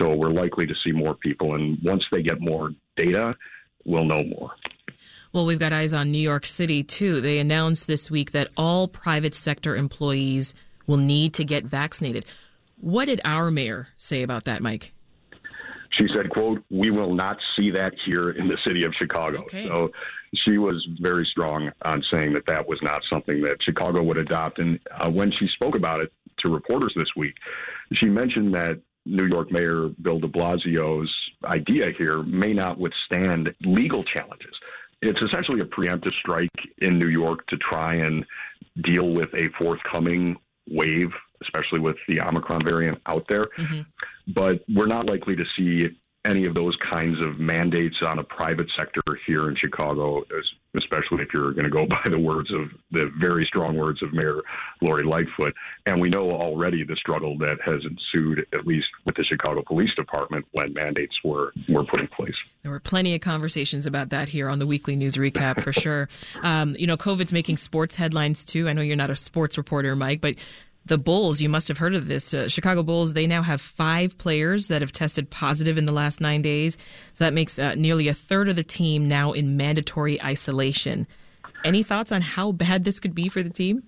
So 0.00 0.14
we're 0.14 0.30
likely 0.30 0.66
to 0.66 0.74
see 0.84 0.92
more 0.92 1.14
people. 1.14 1.54
And 1.54 1.78
once 1.82 2.04
they 2.12 2.22
get 2.22 2.40
more 2.40 2.70
data, 2.96 3.34
we'll 3.84 4.04
know 4.04 4.22
more. 4.24 4.52
Well, 5.32 5.46
we've 5.46 5.58
got 5.58 5.72
eyes 5.72 5.94
on 5.94 6.10
New 6.10 6.18
York 6.18 6.44
City, 6.44 6.82
too. 6.82 7.22
They 7.22 7.38
announced 7.38 7.86
this 7.86 8.10
week 8.10 8.32
that 8.32 8.48
all 8.56 8.86
private 8.86 9.34
sector 9.34 9.74
employees 9.74 10.52
will 10.86 10.98
need 10.98 11.32
to 11.34 11.44
get 11.44 11.64
vaccinated. 11.64 12.26
What 12.76 13.06
did 13.06 13.20
our 13.24 13.50
mayor 13.50 13.88
say 13.96 14.22
about 14.22 14.44
that, 14.44 14.60
Mike? 14.60 14.92
She 15.98 16.06
said, 16.14 16.28
quote, 16.30 16.62
we 16.70 16.90
will 16.90 17.14
not 17.14 17.38
see 17.58 17.70
that 17.70 17.94
here 18.04 18.30
in 18.30 18.48
the 18.48 18.58
city 18.66 18.84
of 18.84 18.92
Chicago. 18.98 19.42
Okay. 19.42 19.66
So 19.68 19.90
she 20.46 20.58
was 20.58 20.86
very 21.00 21.26
strong 21.30 21.70
on 21.84 22.02
saying 22.12 22.32
that 22.34 22.44
that 22.48 22.66
was 22.66 22.78
not 22.82 23.02
something 23.10 23.40
that 23.42 23.56
Chicago 23.62 24.02
would 24.02 24.18
adopt. 24.18 24.58
And 24.58 24.80
uh, 25.00 25.10
when 25.10 25.30
she 25.38 25.46
spoke 25.54 25.76
about 25.76 26.00
it 26.00 26.12
to 26.44 26.52
reporters 26.52 26.92
this 26.96 27.08
week, 27.16 27.34
she 27.94 28.08
mentioned 28.08 28.54
that 28.54 28.80
New 29.04 29.26
York 29.26 29.50
Mayor 29.50 29.88
Bill 30.00 30.18
de 30.18 30.28
Blasio's 30.28 31.12
idea 31.44 31.86
here 31.98 32.22
may 32.22 32.52
not 32.52 32.78
withstand 32.78 33.54
legal 33.62 34.04
challenges. 34.04 34.54
It's 35.02 35.20
essentially 35.20 35.60
a 35.60 35.64
preemptive 35.64 36.14
strike 36.20 36.48
in 36.78 36.98
New 36.98 37.08
York 37.08 37.46
to 37.48 37.56
try 37.56 37.96
and 37.96 38.24
deal 38.84 39.12
with 39.12 39.28
a 39.34 39.48
forthcoming 39.58 40.36
wave, 40.70 41.10
especially 41.42 41.80
with 41.80 41.96
the 42.08 42.20
Omicron 42.20 42.64
variant 42.64 43.00
out 43.06 43.24
there. 43.28 43.48
Mm-hmm. 43.58 43.80
But 44.28 44.64
we're 44.74 44.86
not 44.86 45.08
likely 45.08 45.36
to 45.36 45.44
see 45.56 45.88
any 46.24 46.46
of 46.46 46.54
those 46.54 46.76
kinds 46.90 47.18
of 47.26 47.40
mandates 47.40 47.96
on 48.06 48.18
a 48.18 48.24
private 48.24 48.68
sector 48.78 49.00
here 49.26 49.48
in 49.48 49.56
Chicago, 49.56 50.22
especially 50.76 51.22
if 51.22 51.28
you're 51.34 51.52
going 51.52 51.64
to 51.64 51.70
go 51.70 51.84
by 51.90 52.10
the 52.10 52.18
words 52.18 52.52
of 52.52 52.68
the 52.92 53.10
very 53.20 53.44
strong 53.44 53.76
words 53.76 54.02
of 54.02 54.12
Mayor 54.12 54.40
Lori 54.80 55.04
Lightfoot. 55.04 55.54
And 55.86 56.00
we 56.00 56.08
know 56.08 56.30
already 56.30 56.84
the 56.84 56.96
struggle 56.96 57.36
that 57.38 57.56
has 57.64 57.82
ensued, 57.84 58.46
at 58.52 58.66
least 58.66 58.86
with 59.04 59.16
the 59.16 59.24
Chicago 59.24 59.62
Police 59.66 59.94
Department, 59.96 60.44
when 60.52 60.72
mandates 60.74 61.14
were, 61.24 61.52
were 61.68 61.84
put 61.84 62.00
in 62.00 62.06
place. 62.08 62.36
There 62.62 62.70
were 62.70 62.80
plenty 62.80 63.14
of 63.14 63.20
conversations 63.20 63.86
about 63.86 64.10
that 64.10 64.28
here 64.28 64.48
on 64.48 64.60
the 64.60 64.66
weekly 64.66 64.94
news 64.94 65.16
recap 65.16 65.62
for 65.62 65.72
sure. 65.72 66.08
Um, 66.42 66.76
you 66.78 66.86
know, 66.86 66.96
COVID's 66.96 67.32
making 67.32 67.56
sports 67.56 67.96
headlines 67.96 68.44
too. 68.44 68.68
I 68.68 68.72
know 68.72 68.82
you're 68.82 68.96
not 68.96 69.10
a 69.10 69.16
sports 69.16 69.58
reporter, 69.58 69.96
Mike, 69.96 70.20
but 70.20 70.36
the 70.84 70.98
Bulls, 70.98 71.40
you 71.40 71.48
must 71.48 71.68
have 71.68 71.78
heard 71.78 71.94
of 71.94 72.06
this. 72.08 72.34
Uh, 72.34 72.48
Chicago 72.48 72.82
Bulls, 72.82 73.12
they 73.12 73.26
now 73.26 73.42
have 73.42 73.60
five 73.60 74.18
players 74.18 74.68
that 74.68 74.82
have 74.82 74.92
tested 74.92 75.30
positive 75.30 75.78
in 75.78 75.86
the 75.86 75.92
last 75.92 76.20
nine 76.20 76.42
days. 76.42 76.76
So 77.12 77.24
that 77.24 77.32
makes 77.32 77.58
uh, 77.58 77.74
nearly 77.74 78.08
a 78.08 78.14
third 78.14 78.48
of 78.48 78.56
the 78.56 78.64
team 78.64 79.06
now 79.06 79.32
in 79.32 79.56
mandatory 79.56 80.20
isolation. 80.22 81.06
Any 81.64 81.82
thoughts 81.82 82.10
on 82.10 82.20
how 82.22 82.52
bad 82.52 82.84
this 82.84 82.98
could 82.98 83.14
be 83.14 83.28
for 83.28 83.42
the 83.42 83.50
team? 83.50 83.84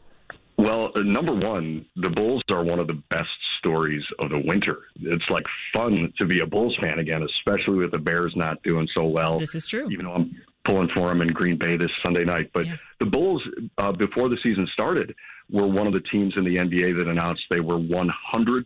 Well, 0.57 0.93
uh, 0.95 1.03
number 1.03 1.35
one, 1.35 1.85
the 1.97 2.11
Bulls 2.11 2.43
are 2.53 2.63
one 2.63 2.79
of 2.79 2.87
the 2.87 3.03
best 3.11 3.29
stories 3.59 4.05
of 4.21 4.31
the 4.31 4.39
winter. 4.47 4.83
It's 5.01 5.25
like 5.29 5.45
fun 5.75 6.13
to 6.21 6.27
be 6.27 6.41
a 6.41 6.47
Bulls 6.47 6.77
fan 6.81 7.01
again, 7.01 7.23
especially 7.25 7.79
with 7.79 7.91
the 7.91 7.99
Bears 7.99 8.33
not 8.37 8.63
doing 8.63 8.87
so 8.97 9.05
well. 9.07 9.41
This 9.41 9.57
is 9.57 9.67
true. 9.67 9.89
Even 9.91 10.07
though 10.07 10.13
I'm 10.15 10.37
pulling 10.65 10.89
for 10.95 11.09
them 11.09 11.23
in 11.23 11.29
Green 11.33 11.59
Bay 11.59 11.77
this 11.77 11.91
Sunday 12.05 12.25
night. 12.25 12.51
But 12.55 12.67
Yeah. 12.67 12.77
the 13.01 13.07
Bulls, 13.07 13.43
uh, 13.79 13.91
before 13.93 14.29
the 14.29 14.39
season 14.45 14.69
started, 14.73 15.15
were 15.51 15.67
one 15.67 15.87
of 15.87 15.95
the 15.95 16.01
teams 16.01 16.35
in 16.37 16.45
the 16.45 16.57
NBA 16.57 16.99
that 16.99 17.09
announced 17.09 17.43
they 17.51 17.61
were 17.61 17.79
100% 17.79 18.65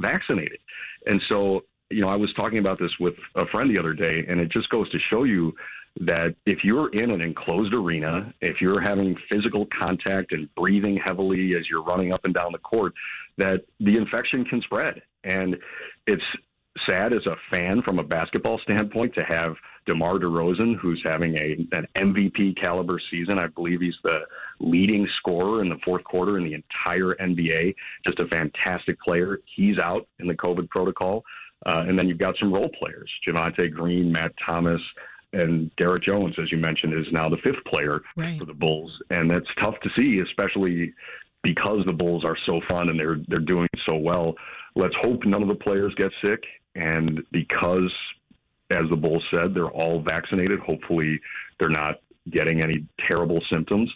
vaccinated. 0.00 0.58
And 1.06 1.20
so, 1.30 1.64
you 1.90 2.02
know, 2.02 2.08
I 2.08 2.16
was 2.16 2.32
talking 2.34 2.58
about 2.58 2.78
this 2.78 2.90
with 3.00 3.14
a 3.36 3.46
friend 3.48 3.74
the 3.74 3.80
other 3.80 3.94
day, 3.94 4.24
and 4.28 4.40
it 4.40 4.50
just 4.50 4.68
goes 4.70 4.90
to 4.90 4.98
show 5.12 5.24
you 5.24 5.54
that 6.00 6.34
if 6.46 6.58
you're 6.62 6.90
in 6.90 7.10
an 7.10 7.20
enclosed 7.20 7.74
arena, 7.74 8.32
if 8.40 8.60
you're 8.60 8.80
having 8.80 9.16
physical 9.30 9.66
contact 9.80 10.32
and 10.32 10.52
breathing 10.54 11.00
heavily 11.04 11.54
as 11.58 11.68
you're 11.68 11.82
running 11.82 12.12
up 12.12 12.24
and 12.24 12.34
down 12.34 12.52
the 12.52 12.58
court, 12.58 12.92
that 13.38 13.64
the 13.80 13.96
infection 13.96 14.44
can 14.44 14.60
spread. 14.62 15.02
And 15.24 15.56
it's 16.06 16.22
sad 16.88 17.14
as 17.14 17.22
a 17.26 17.36
fan 17.50 17.82
from 17.82 17.98
a 17.98 18.02
basketball 18.04 18.58
standpoint 18.68 19.14
to 19.14 19.24
have 19.28 19.54
DeMar 19.86 20.14
DeRozan, 20.14 20.76
who's 20.80 21.02
having 21.06 21.36
a 21.38 21.66
an 21.76 21.86
MVP 21.96 22.60
caliber 22.62 23.00
season. 23.10 23.38
I 23.38 23.46
believe 23.48 23.80
he's 23.80 23.94
the 24.04 24.20
leading 24.60 25.08
scorer 25.18 25.62
in 25.62 25.68
the 25.68 25.78
fourth 25.84 26.04
quarter 26.04 26.38
in 26.38 26.44
the 26.44 26.54
entire 26.54 27.10
NBA. 27.20 27.74
Just 28.06 28.20
a 28.20 28.26
fantastic 28.28 29.00
player. 29.00 29.38
He's 29.56 29.78
out 29.78 30.06
in 30.18 30.26
the 30.28 30.34
COVID 30.34 30.68
protocol. 30.70 31.24
Uh, 31.66 31.84
and 31.86 31.98
then 31.98 32.08
you've 32.08 32.18
got 32.18 32.34
some 32.40 32.52
role 32.52 32.70
players, 32.78 33.10
Javonte 33.26 33.70
Green, 33.70 34.10
Matt 34.10 34.32
Thomas, 34.48 34.80
and 35.34 35.70
Derrick 35.76 36.02
Jones, 36.04 36.34
as 36.42 36.50
you 36.50 36.56
mentioned, 36.56 36.94
is 36.94 37.04
now 37.12 37.28
the 37.28 37.36
fifth 37.44 37.62
player 37.66 38.00
Right. 38.16 38.38
for 38.38 38.46
the 38.46 38.54
Bulls, 38.54 38.90
and 39.10 39.30
that's 39.30 39.46
tough 39.62 39.74
to 39.82 39.90
see, 39.98 40.20
especially 40.22 40.94
because 41.42 41.84
the 41.86 41.92
Bulls 41.92 42.24
are 42.24 42.36
so 42.48 42.60
fun 42.68 42.88
and 42.88 42.98
they're 42.98 43.18
they're 43.28 43.40
doing 43.44 43.68
so 43.88 43.96
well. 43.96 44.34
Let's 44.74 44.94
hope 45.02 45.24
none 45.26 45.42
of 45.42 45.48
the 45.48 45.54
players 45.54 45.92
get 45.96 46.10
sick, 46.24 46.42
and 46.74 47.22
because, 47.32 47.92
as 48.70 48.82
the 48.90 48.96
Bulls 48.96 49.24
said, 49.32 49.54
they're 49.54 49.70
all 49.70 50.00
vaccinated. 50.00 50.60
Hopefully, 50.60 51.20
they're 51.58 51.68
not 51.68 52.00
getting 52.30 52.62
any 52.62 52.86
terrible 53.08 53.40
symptoms. 53.52 53.90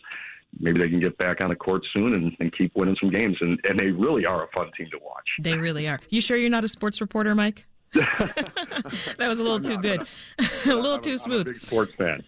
Maybe 0.60 0.80
they 0.80 0.88
can 0.88 1.00
get 1.00 1.16
back 1.18 1.42
on 1.42 1.50
the 1.50 1.56
court 1.56 1.82
soon 1.96 2.14
and, 2.14 2.36
and 2.40 2.56
keep 2.56 2.72
winning 2.76 2.96
some 3.00 3.10
games. 3.10 3.36
And, 3.40 3.58
and 3.68 3.78
they 3.78 3.86
really 3.86 4.24
are 4.24 4.44
a 4.44 4.48
fun 4.56 4.70
team 4.76 4.88
to 4.92 4.98
watch. 5.02 5.28
They 5.40 5.56
really 5.56 5.88
are. 5.88 6.00
You 6.10 6.20
sure 6.20 6.36
you're 6.36 6.50
not 6.50 6.64
a 6.64 6.68
sports 6.68 7.00
reporter, 7.00 7.34
Mike? 7.34 7.66
that 7.94 9.16
was 9.18 9.38
a 9.38 9.42
little 9.42 9.60
too 9.60 9.78
good. 9.78 10.00
a 10.66 10.74
little 10.74 10.98
too 10.98 11.10
I'm 11.10 11.16
a 11.16 11.18
smooth. 11.18 11.46
big 11.46 11.60
sports 11.62 11.92
fan. 11.94 12.24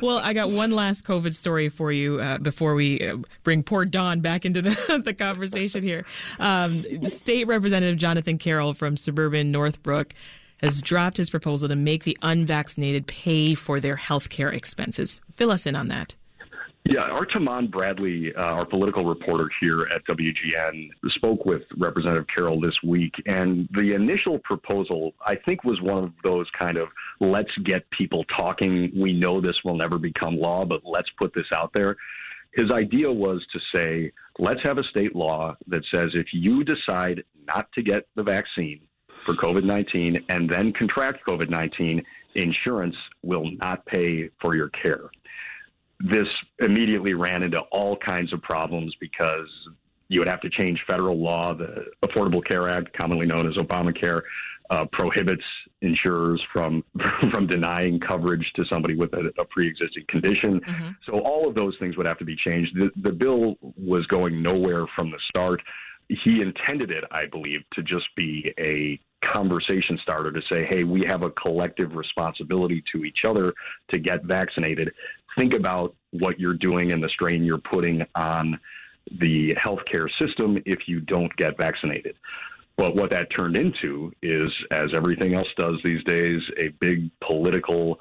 Well, 0.00 0.18
I 0.18 0.32
got 0.32 0.50
one 0.50 0.70
last 0.70 1.04
COVID 1.04 1.34
story 1.34 1.68
for 1.68 1.92
you 1.92 2.20
uh, 2.20 2.38
before 2.38 2.74
we 2.74 3.06
uh, 3.06 3.18
bring 3.42 3.62
poor 3.62 3.84
Dawn 3.84 4.20
back 4.20 4.44
into 4.44 4.62
the, 4.62 5.02
the 5.04 5.14
conversation 5.14 5.82
here. 5.82 6.04
Um, 6.38 6.82
State 7.06 7.46
Representative 7.46 7.98
Jonathan 7.98 8.38
Carroll 8.38 8.74
from 8.74 8.96
suburban 8.96 9.52
Northbrook 9.52 10.14
has 10.62 10.82
dropped 10.82 11.16
his 11.16 11.30
proposal 11.30 11.68
to 11.68 11.76
make 11.76 12.04
the 12.04 12.18
unvaccinated 12.22 13.06
pay 13.06 13.54
for 13.54 13.80
their 13.80 13.96
health 13.96 14.28
care 14.28 14.50
expenses. 14.50 15.20
Fill 15.34 15.50
us 15.50 15.66
in 15.66 15.74
on 15.74 15.88
that. 15.88 16.14
Yeah, 16.84 17.14
Tahman 17.32 17.70
Bradley, 17.70 18.32
uh, 18.34 18.54
our 18.54 18.64
political 18.64 19.04
reporter 19.04 19.48
here 19.60 19.86
at 19.94 20.02
WGN, 20.06 20.88
spoke 21.10 21.44
with 21.44 21.62
Representative 21.76 22.26
Carroll 22.34 22.58
this 22.60 22.74
week, 22.82 23.12
and 23.26 23.68
the 23.72 23.92
initial 23.94 24.38
proposal, 24.40 25.12
I 25.24 25.36
think, 25.46 25.62
was 25.62 25.80
one 25.82 26.02
of 26.02 26.12
those 26.24 26.46
kind 26.58 26.78
of 26.78 26.88
let's 27.20 27.50
get 27.64 27.88
people 27.90 28.24
talking. 28.36 28.90
We 28.96 29.12
know 29.12 29.40
this 29.40 29.58
will 29.62 29.76
never 29.76 29.98
become 29.98 30.36
law, 30.36 30.64
but 30.64 30.80
let's 30.84 31.08
put 31.20 31.34
this 31.34 31.46
out 31.54 31.70
there. 31.74 31.96
His 32.54 32.70
idea 32.72 33.12
was 33.12 33.44
to 33.52 33.60
say, 33.74 34.10
let's 34.38 34.60
have 34.64 34.78
a 34.78 34.84
state 34.84 35.14
law 35.14 35.56
that 35.68 35.82
says 35.94 36.10
if 36.14 36.28
you 36.32 36.64
decide 36.64 37.22
not 37.46 37.70
to 37.74 37.82
get 37.82 38.06
the 38.16 38.22
vaccine 38.22 38.80
for 39.26 39.36
COVID 39.36 39.64
19 39.64 40.24
and 40.30 40.50
then 40.50 40.72
contract 40.72 41.18
COVID 41.28 41.50
19, 41.50 42.02
insurance 42.36 42.96
will 43.22 43.48
not 43.62 43.84
pay 43.86 44.30
for 44.40 44.56
your 44.56 44.70
care 44.70 45.10
this 46.00 46.28
immediately 46.60 47.14
ran 47.14 47.42
into 47.42 47.60
all 47.70 47.96
kinds 47.96 48.32
of 48.32 48.42
problems 48.42 48.94
because 49.00 49.48
you 50.08 50.20
would 50.20 50.28
have 50.28 50.40
to 50.40 50.50
change 50.50 50.82
federal 50.88 51.18
law, 51.18 51.52
the 51.54 51.86
Affordable 52.04 52.44
Care 52.44 52.68
Act, 52.68 52.96
commonly 52.96 53.26
known 53.26 53.46
as 53.46 53.54
Obamacare. 53.56 54.20
uh, 54.70 54.84
prohibits 54.92 55.42
insurers 55.82 56.40
from 56.52 56.84
from 57.32 57.46
denying 57.46 57.98
coverage 58.00 58.50
to 58.54 58.64
somebody 58.70 58.94
with 58.94 59.12
a, 59.14 59.30
a 59.38 59.44
pre-existing 59.46 60.04
condition. 60.08 60.60
Mm-hmm. 60.60 60.90
So 61.06 61.18
all 61.18 61.48
of 61.48 61.54
those 61.54 61.76
things 61.80 61.96
would 61.96 62.06
have 62.06 62.18
to 62.18 62.24
be 62.24 62.36
changed. 62.36 62.72
The, 62.78 62.90
the 63.02 63.12
bill 63.12 63.56
was 63.76 64.06
going 64.06 64.42
nowhere 64.42 64.86
from 64.96 65.10
the 65.10 65.18
start. 65.28 65.60
He 66.08 66.40
intended 66.40 66.90
it, 66.90 67.04
I 67.10 67.26
believe, 67.26 67.60
to 67.74 67.82
just 67.82 68.06
be 68.16 68.52
a 68.58 69.00
conversation 69.24 69.98
starter 70.02 70.32
to 70.32 70.40
say, 70.50 70.66
hey, 70.70 70.82
we 70.82 71.02
have 71.06 71.24
a 71.24 71.30
collective 71.30 71.94
responsibility 71.94 72.82
to 72.92 73.04
each 73.04 73.20
other 73.26 73.52
to 73.92 74.00
get 74.00 74.24
vaccinated. 74.24 74.90
Think 75.38 75.54
about 75.54 75.94
what 76.10 76.38
you're 76.40 76.54
doing 76.54 76.92
and 76.92 77.02
the 77.02 77.08
strain 77.08 77.44
you're 77.44 77.58
putting 77.58 78.04
on 78.14 78.58
the 79.20 79.54
healthcare 79.54 80.08
system 80.20 80.58
if 80.66 80.80
you 80.86 81.00
don't 81.00 81.34
get 81.36 81.56
vaccinated. 81.56 82.16
But 82.76 82.94
what 82.94 83.10
that 83.10 83.28
turned 83.38 83.56
into 83.56 84.12
is, 84.22 84.50
as 84.70 84.88
everything 84.96 85.34
else 85.34 85.48
does 85.58 85.76
these 85.84 86.02
days, 86.04 86.40
a 86.58 86.68
big 86.80 87.10
political 87.20 87.98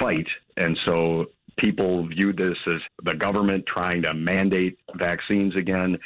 fight. 0.00 0.26
And 0.56 0.78
so 0.86 1.26
people 1.58 2.06
viewed 2.06 2.38
this 2.38 2.56
as 2.66 2.80
the 3.02 3.14
government 3.14 3.64
trying 3.66 4.02
to 4.02 4.14
mandate 4.14 4.78
vaccines 4.96 5.54
again. 5.56 5.98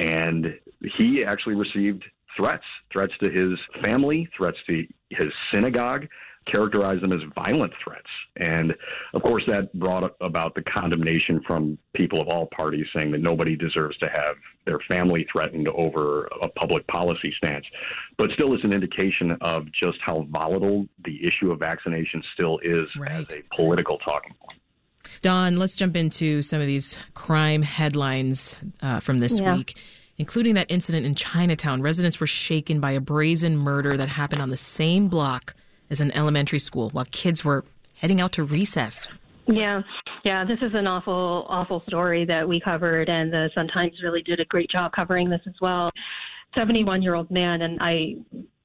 And 0.00 0.58
he 0.98 1.24
actually 1.24 1.54
received 1.54 2.04
threats, 2.36 2.64
threats 2.92 3.12
to 3.22 3.30
his 3.30 3.58
family, 3.82 4.28
threats 4.36 4.58
to 4.68 4.86
his 5.10 5.32
synagogue, 5.52 6.06
characterized 6.52 7.02
them 7.02 7.12
as 7.12 7.20
violent 7.34 7.72
threats. 7.82 8.08
And 8.36 8.74
of 9.14 9.22
course, 9.22 9.42
that 9.48 9.72
brought 9.78 10.14
about 10.20 10.54
the 10.54 10.62
condemnation 10.62 11.40
from 11.46 11.78
people 11.94 12.20
of 12.20 12.28
all 12.28 12.48
parties 12.56 12.86
saying 12.96 13.12
that 13.12 13.20
nobody 13.20 13.56
deserves 13.56 13.96
to 13.98 14.08
have 14.10 14.36
their 14.64 14.78
family 14.88 15.26
threatened 15.32 15.68
over 15.68 16.28
a 16.42 16.48
public 16.48 16.86
policy 16.88 17.32
stance. 17.36 17.64
But 18.18 18.30
still, 18.34 18.54
it's 18.54 18.64
an 18.64 18.72
indication 18.72 19.36
of 19.40 19.66
just 19.72 19.98
how 20.04 20.26
volatile 20.30 20.86
the 21.04 21.20
issue 21.26 21.52
of 21.52 21.58
vaccination 21.58 22.22
still 22.34 22.58
is 22.62 22.86
right. 22.98 23.12
as 23.12 23.26
a 23.32 23.42
political 23.54 23.98
talking 23.98 24.34
point. 24.40 24.60
Dawn, 25.22 25.56
let's 25.56 25.76
jump 25.76 25.96
into 25.96 26.42
some 26.42 26.60
of 26.60 26.66
these 26.66 26.98
crime 27.14 27.62
headlines 27.62 28.56
uh, 28.82 29.00
from 29.00 29.18
this 29.18 29.40
yeah. 29.40 29.54
week 29.54 29.76
including 30.18 30.54
that 30.54 30.66
incident 30.70 31.04
in 31.04 31.14
Chinatown. 31.14 31.82
Residents 31.82 32.18
were 32.18 32.26
shaken 32.26 32.80
by 32.80 32.92
a 32.92 33.00
brazen 33.00 33.56
murder 33.56 33.98
that 33.98 34.08
happened 34.08 34.40
on 34.40 34.48
the 34.48 34.56
same 34.56 35.08
block 35.08 35.54
as 35.90 36.00
an 36.00 36.10
elementary 36.12 36.58
school 36.58 36.90
while 36.90 37.06
kids 37.10 37.44
were 37.44 37.64
heading 37.96 38.20
out 38.20 38.32
to 38.32 38.44
recess. 38.44 39.08
Yeah, 39.46 39.82
yeah, 40.24 40.44
this 40.44 40.58
is 40.60 40.72
an 40.74 40.86
awful, 40.86 41.46
awful 41.48 41.82
story 41.86 42.24
that 42.24 42.48
we 42.48 42.60
covered, 42.60 43.08
and 43.08 43.32
the 43.32 43.48
Sun 43.54 43.68
Times 43.68 43.92
really 44.02 44.22
did 44.22 44.40
a 44.40 44.44
great 44.46 44.68
job 44.68 44.90
covering 44.92 45.30
this 45.30 45.40
as 45.46 45.54
well. 45.60 45.88
71 46.58 47.02
year 47.02 47.14
old 47.14 47.30
man, 47.30 47.62
and 47.62 47.78
I 47.80 48.16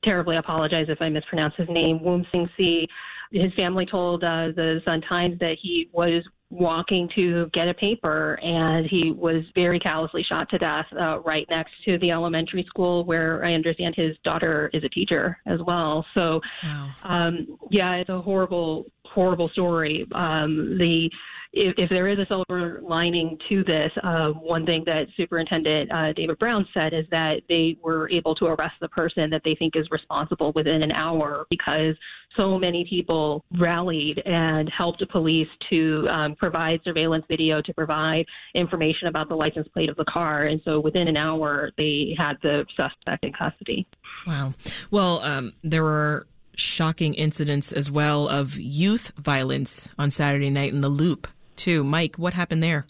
terribly 0.03 0.37
apologize 0.37 0.87
if 0.89 0.99
I 1.01 1.09
mispronounce 1.09 1.53
his 1.55 1.67
name, 1.69 1.99
Woom 2.03 2.25
Sing 2.31 2.49
Tse. 2.57 2.87
His 3.31 3.53
family 3.57 3.85
told 3.85 4.23
uh, 4.23 4.47
the 4.55 4.81
Sun 4.87 5.01
Times 5.01 5.37
that 5.39 5.57
he 5.61 5.87
was 5.93 6.23
walking 6.51 7.09
to 7.15 7.49
get 7.53 7.69
a 7.69 7.73
paper, 7.73 8.37
and 8.43 8.85
he 8.85 9.11
was 9.11 9.43
very 9.55 9.79
callously 9.79 10.23
shot 10.23 10.49
to 10.49 10.57
death 10.57 10.85
uh, 10.99 11.19
right 11.21 11.47
next 11.49 11.71
to 11.85 11.97
the 11.99 12.11
elementary 12.11 12.63
school 12.67 13.05
where 13.05 13.43
I 13.43 13.53
understand 13.53 13.95
his 13.95 14.17
daughter 14.25 14.69
is 14.73 14.83
a 14.83 14.89
teacher 14.89 15.39
as 15.45 15.59
well. 15.65 16.05
So, 16.15 16.41
wow. 16.63 16.91
um, 17.03 17.57
yeah, 17.71 17.95
it's 17.95 18.09
a 18.09 18.21
horrible, 18.21 18.85
horrible 19.05 19.49
story. 19.49 20.05
Um, 20.13 20.77
the 20.77 21.09
if, 21.53 21.73
if 21.77 21.89
there 21.89 22.07
is 22.07 22.17
a 22.17 22.25
silver 22.31 22.79
lining 22.81 23.37
to 23.49 23.63
this, 23.63 23.91
uh, 24.03 24.29
one 24.29 24.65
thing 24.65 24.83
that 24.87 25.07
Superintendent 25.17 25.91
uh, 25.91 26.13
David 26.13 26.39
Brown 26.39 26.65
said 26.73 26.93
is 26.93 27.05
that 27.11 27.41
they 27.49 27.77
were 27.83 28.09
able 28.09 28.35
to 28.35 28.45
arrest 28.45 28.75
the 28.79 28.87
person 28.87 29.29
that 29.31 29.41
they 29.43 29.55
think 29.55 29.75
is 29.75 29.85
responsible 29.91 30.53
within 30.55 30.81
an 30.81 30.93
hour 30.95 31.45
because 31.49 31.95
so 32.39 32.57
many 32.57 32.85
people 32.89 33.43
rallied 33.59 34.21
and 34.25 34.71
helped 34.75 35.03
police 35.11 35.47
to 35.69 36.07
um, 36.09 36.35
provide 36.35 36.79
surveillance 36.85 37.25
video, 37.27 37.61
to 37.61 37.73
provide 37.73 38.25
information 38.55 39.09
about 39.09 39.27
the 39.27 39.35
license 39.35 39.67
plate 39.73 39.89
of 39.89 39.97
the 39.97 40.05
car. 40.05 40.45
And 40.45 40.61
so 40.63 40.79
within 40.79 41.09
an 41.09 41.17
hour, 41.17 41.71
they 41.77 42.15
had 42.17 42.35
the 42.41 42.65
suspect 42.79 43.25
in 43.25 43.33
custody. 43.33 43.85
Wow. 44.25 44.53
Well, 44.89 45.19
um, 45.19 45.51
there 45.63 45.83
were 45.83 46.27
shocking 46.55 47.13
incidents 47.13 47.73
as 47.73 47.91
well 47.91 48.29
of 48.29 48.57
youth 48.57 49.11
violence 49.17 49.89
on 49.97 50.09
Saturday 50.09 50.49
night 50.49 50.73
in 50.73 50.79
the 50.79 50.89
Loop 50.89 51.27
too. 51.55 51.83
Mike, 51.83 52.17
what 52.17 52.33
happened 52.33 52.63
there? 52.63 52.85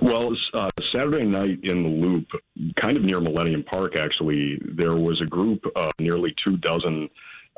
Well, 0.00 0.36
uh, 0.54 0.68
Saturday 0.94 1.24
night 1.24 1.60
in 1.62 1.82
the 1.82 1.88
Loop, 1.88 2.26
kind 2.80 2.96
of 2.96 3.04
near 3.04 3.20
Millennium 3.20 3.62
Park, 3.62 3.96
actually, 3.96 4.60
there 4.76 4.96
was 4.96 5.20
a 5.20 5.26
group 5.26 5.62
of 5.76 5.92
nearly 6.00 6.34
two 6.42 6.56
dozen 6.56 7.08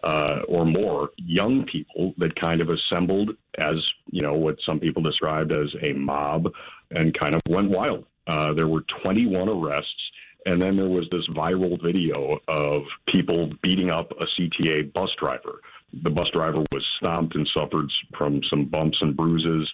uh, 0.03 0.41
or 0.49 0.67
more 0.67 1.11
young 1.17 1.65
people 1.65 2.13
that 2.19 2.39
kind 2.39 2.61
of 2.61 2.69
assembled 2.69 3.31
as, 3.59 3.77
you 4.11 4.21
know, 4.21 4.35
what 4.35 4.57
some 4.69 4.79
people 4.79 5.03
described 5.03 5.55
as 5.55 5.69
a 5.87 5.93
mob 5.95 6.47
and 6.91 7.19
kind 7.19 7.35
of 7.35 7.41
went 7.49 7.71
wild. 7.71 8.05
Uh, 8.27 8.53
there 8.53 8.69
were 8.69 8.85
21 9.03 9.49
arrests. 9.49 10.11
And 10.47 10.61
then 10.61 10.77
there 10.77 10.89
was 10.89 11.09
this 11.11 11.27
viral 11.29 11.83
video 11.83 12.39
of 12.49 12.83
people 13.09 13.51
beating 13.63 13.91
up 13.91 14.13
a 14.13 14.27
CTA 14.39 14.93
bus 14.93 15.09
driver. 15.19 15.61
The 16.03 16.11
bus 16.11 16.29
driver 16.35 16.63
was 16.73 16.85
stomped 16.99 17.35
and 17.35 17.49
suffered 17.57 17.91
from 18.17 18.43
some 18.51 18.67
bumps 18.67 18.99
and 19.01 19.17
bruises. 19.17 19.71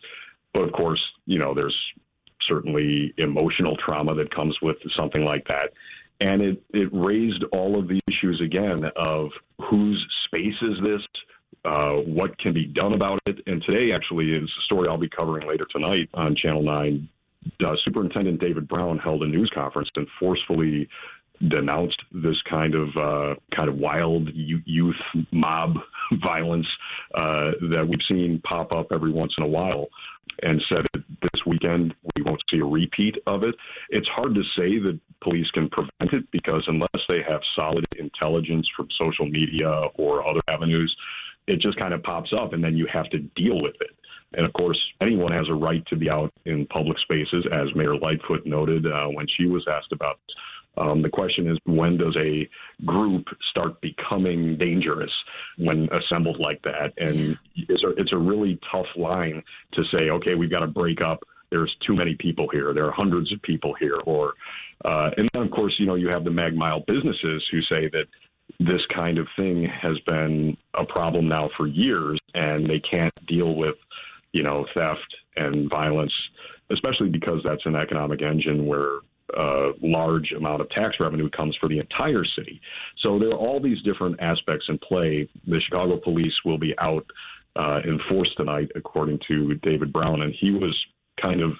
But 0.52 0.64
of 0.64 0.72
course, 0.72 1.02
you 1.26 1.38
know, 1.38 1.54
there's 1.54 1.76
certainly 2.48 3.14
emotional 3.18 3.76
trauma 3.76 4.14
that 4.14 4.34
comes 4.34 4.56
with 4.62 4.76
something 4.98 5.24
like 5.24 5.46
that. 5.48 5.72
And 6.20 6.42
it, 6.42 6.62
it 6.74 6.88
raised 6.92 7.44
all 7.52 7.78
of 7.78 7.88
the 7.88 8.00
issues 8.10 8.40
again 8.44 8.84
of 8.96 9.30
whose 9.70 10.04
space 10.26 10.56
is 10.62 10.78
this? 10.82 11.00
Uh, 11.64 11.96
what 12.06 12.38
can 12.38 12.52
be 12.52 12.66
done 12.66 12.92
about 12.94 13.20
it? 13.26 13.38
And 13.46 13.62
today, 13.62 13.92
actually, 13.92 14.32
is 14.32 14.44
a 14.44 14.62
story 14.64 14.88
I'll 14.88 14.98
be 14.98 15.08
covering 15.08 15.48
later 15.48 15.66
tonight 15.70 16.08
on 16.14 16.34
Channel 16.34 16.62
9. 16.62 17.08
Uh, 17.64 17.76
Superintendent 17.84 18.40
David 18.40 18.68
Brown 18.68 18.98
held 18.98 19.22
a 19.22 19.26
news 19.26 19.50
conference 19.54 19.88
and 19.96 20.06
forcefully 20.18 20.88
denounced 21.48 22.02
this 22.12 22.36
kind 22.50 22.74
of 22.74 22.88
uh, 22.96 23.34
kind 23.56 23.70
of 23.70 23.76
wild 23.76 24.28
youth 24.34 25.00
mob 25.32 25.76
violence 26.26 26.66
uh, 27.14 27.52
that 27.70 27.86
we've 27.88 28.02
seen 28.08 28.42
pop 28.44 28.74
up 28.74 28.88
every 28.92 29.10
once 29.10 29.32
in 29.38 29.46
a 29.46 29.48
while 29.48 29.88
and 30.42 30.62
said 30.70 30.87
this 30.94 31.46
weekend 31.46 31.94
we 32.16 32.22
won't 32.22 32.42
see 32.50 32.59
a 32.59 32.64
repeat 32.64 33.16
of 33.26 33.42
it. 33.44 33.55
It's 33.90 34.09
hard 34.09 34.35
to 34.35 34.42
say 34.59 34.79
that 34.79 34.98
police 35.20 35.50
can 35.50 35.68
prevent 35.68 36.12
it 36.12 36.31
because 36.31 36.64
unless 36.66 36.88
they 37.09 37.22
have 37.29 37.42
solid 37.59 37.87
intelligence 37.98 38.68
from 38.74 38.88
social 39.00 39.26
media 39.26 39.70
or 39.94 40.26
other 40.26 40.40
avenues, 40.48 40.96
it 41.46 41.61
just 41.61 41.79
kind 41.79 41.94
of 41.94 42.03
pops 42.03 42.33
up 42.33 42.53
and 42.53 42.62
then 42.62 42.76
you 42.76 42.87
have 42.92 43.09
to 43.11 43.18
deal 43.18 43.61
with 43.61 43.76
it. 43.81 43.96
And 44.35 44.46
of 44.46 44.53
course, 44.53 44.81
anyone 45.00 45.33
has 45.33 45.48
a 45.48 45.55
right 45.55 45.85
to 45.87 45.96
be 45.96 46.09
out 46.09 46.33
in 46.44 46.66
public 46.66 46.98
spaces, 46.98 47.46
as 47.50 47.74
Mayor 47.74 47.96
Lightfoot 47.96 48.46
noted 48.46 48.87
uh, 48.87 49.09
when 49.09 49.26
she 49.26 49.46
was 49.46 49.66
asked 49.68 49.92
about 49.92 50.18
this. 50.26 50.37
Um, 50.76 51.02
the 51.02 51.11
question 51.11 51.50
is, 51.50 51.59
when 51.64 51.96
does 51.96 52.16
a 52.22 52.48
group 52.85 53.26
start 53.50 53.80
becoming 53.80 54.56
dangerous 54.56 55.11
when 55.59 55.88
assembled 55.92 56.40
like 56.44 56.61
that? 56.62 56.92
And 56.96 57.38
it's 57.56 57.83
a, 57.83 57.90
it's 57.96 58.12
a 58.12 58.18
really 58.18 58.59
tough 58.72 58.87
line 58.96 59.42
to 59.72 59.83
say, 59.92 60.11
okay, 60.11 60.35
we've 60.35 60.50
got 60.50 60.61
to 60.61 60.68
break 60.68 61.00
up. 61.00 61.22
There's 61.50 61.74
too 61.87 61.94
many 61.94 62.14
people 62.14 62.48
here. 62.52 62.72
There 62.72 62.87
are 62.87 62.92
hundreds 62.92 63.33
of 63.33 63.42
people 63.42 63.74
here. 63.78 63.98
Or, 64.06 64.35
uh, 64.85 65.11
and 65.16 65.28
then 65.35 65.42
of 65.42 65.50
course, 65.50 65.74
you 65.78 65.87
know, 65.87 65.96
you 65.96 66.09
have 66.12 66.24
the 66.24 66.30
mag 66.30 66.54
mile 66.54 66.85
businesses 66.87 67.44
who 67.50 67.61
say 67.62 67.88
that 67.92 68.06
this 68.59 68.80
kind 68.96 69.18
of 69.18 69.26
thing 69.38 69.64
has 69.64 69.98
been 70.06 70.56
a 70.74 70.85
problem 70.85 71.28
now 71.28 71.48
for 71.56 71.66
years, 71.66 72.18
and 72.35 72.68
they 72.68 72.80
can't 72.80 73.12
deal 73.26 73.54
with, 73.54 73.76
you 74.33 74.42
know, 74.42 74.66
theft 74.76 75.16
and 75.37 75.70
violence, 75.70 76.12
especially 76.70 77.09
because 77.09 77.40
that's 77.44 77.64
an 77.66 77.76
economic 77.76 78.22
engine 78.22 78.66
where 78.66 78.98
uh, 79.37 79.73
large 79.83 80.33
amount 80.33 80.61
of 80.61 80.71
tax 80.71 80.97
revenue 81.01 81.29
comes 81.31 81.57
for 81.61 81.69
the 81.69 81.79
entire 81.79 82.25
city. 82.37 82.61
So 83.05 83.19
there 83.19 83.31
are 83.31 83.38
all 83.38 83.61
these 83.61 83.81
different 83.83 84.21
aspects 84.21 84.66
in 84.69 84.79
play. 84.79 85.29
The 85.47 85.61
Chicago 85.61 85.99
police 85.99 86.35
will 86.45 86.59
be 86.59 86.75
out 86.79 87.07
uh, 87.57 87.81
in 87.85 87.99
force 88.09 88.33
tonight, 88.38 88.71
according 88.75 89.21
to 89.29 89.55
David 89.57 89.93
Brown, 89.93 90.23
and 90.23 90.35
he 90.40 90.51
was 90.51 90.77
kind 91.23 91.43
of 91.43 91.53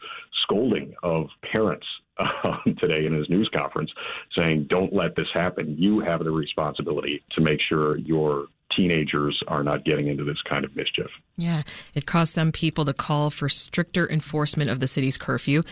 scolding 0.43 0.95
of 1.03 1.27
parents 1.53 1.87
uh, 2.19 2.57
today 2.79 3.07
in 3.07 3.13
his 3.13 3.29
news 3.29 3.51
conference, 3.57 3.91
saying, 4.39 4.67
"Don't 4.69 4.93
let 4.93 5.17
this 5.17 5.29
happen. 5.35 5.77
You 5.79 6.01
have 6.01 6.23
the 6.25 6.31
responsibility 6.31 7.23
to 7.33 7.41
make 7.41 7.61
sure 7.69 7.97
your 7.99 8.47
teenagers 8.75 9.43
are 9.49 9.63
not 9.63 9.85
getting 9.85 10.07
into 10.07 10.25
this 10.25 10.41
kind 10.51 10.65
of 10.65 10.75
mischief. 10.77 11.09
Yeah, 11.37 11.63
it 11.95 12.07
caused 12.07 12.33
some 12.33 12.53
people 12.53 12.85
to 12.85 12.95
call 12.95 13.31
for 13.31 13.49
stricter 13.49 14.09
enforcement 14.09 14.71
of 14.71 14.79
the 14.79 14.87
city's 14.87 15.17
curfew 15.17 15.63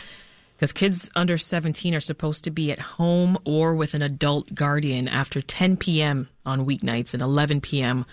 because 0.59 0.73
kids 0.73 1.09
under 1.15 1.39
17 1.39 1.95
are 1.95 2.01
supposed 2.01 2.43
to 2.43 2.51
be 2.51 2.73
at 2.73 2.81
home 2.81 3.39
or 3.45 3.77
with 3.77 3.95
an 3.95 4.03
adult 4.03 4.53
guardian 4.57 5.07
after 5.07 5.41
10 5.41 5.77
p.m. 5.77 6.29
on 6.45 6.67
weeknights 6.67 7.15
and 7.15 7.23
11 7.23 7.61
p.m. 7.61 8.05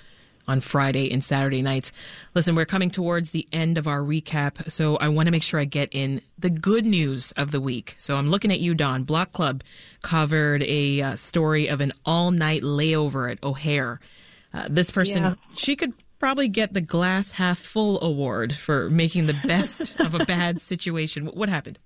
on 0.47 0.61
Friday 0.61 1.11
and 1.11 1.23
Saturday 1.23 1.63
nights. 1.63 1.91
Listen, 2.35 2.53
we're 2.53 2.65
coming 2.65 2.91
towards 2.91 3.31
the 3.31 3.47
end 3.51 3.79
of 3.79 3.87
our 3.87 4.01
recap, 4.01 4.69
so 4.71 4.95
I 4.97 5.07
want 5.07 5.25
to 5.25 5.31
make 5.31 5.41
sure 5.41 5.59
I 5.59 5.65
get 5.65 5.89
in 5.91 6.21
the 6.37 6.51
good 6.51 6.85
news 6.85 7.31
of 7.31 7.49
the 7.51 7.59
week. 7.59 7.95
So 7.97 8.15
I'm 8.15 8.27
looking 8.27 8.51
at 8.51 8.59
you, 8.59 8.75
Dawn. 8.75 9.05
Block 9.05 9.33
Club 9.33 9.63
covered 10.03 10.61
a 10.63 11.01
uh, 11.01 11.15
story 11.15 11.65
of 11.65 11.81
an 11.81 11.93
all 12.05 12.29
night 12.29 12.61
layover 12.61 13.31
at 13.31 13.43
O'Hare. 13.43 13.99
Uh, 14.53 14.67
this 14.69 14.91
person, 14.91 15.23
Yeah. 15.23 15.33
she 15.55 15.75
could 15.75 15.93
probably 16.19 16.47
get 16.47 16.73
the 16.73 16.81
glass 16.81 17.31
half 17.31 17.57
full 17.57 17.99
award 18.03 18.55
for 18.55 18.87
making 18.91 19.25
the 19.25 19.35
best 19.47 19.91
of 19.99 20.13
a 20.13 20.19
bad 20.25 20.61
situation. 20.61 21.25
What 21.25 21.49
happened? 21.49 21.79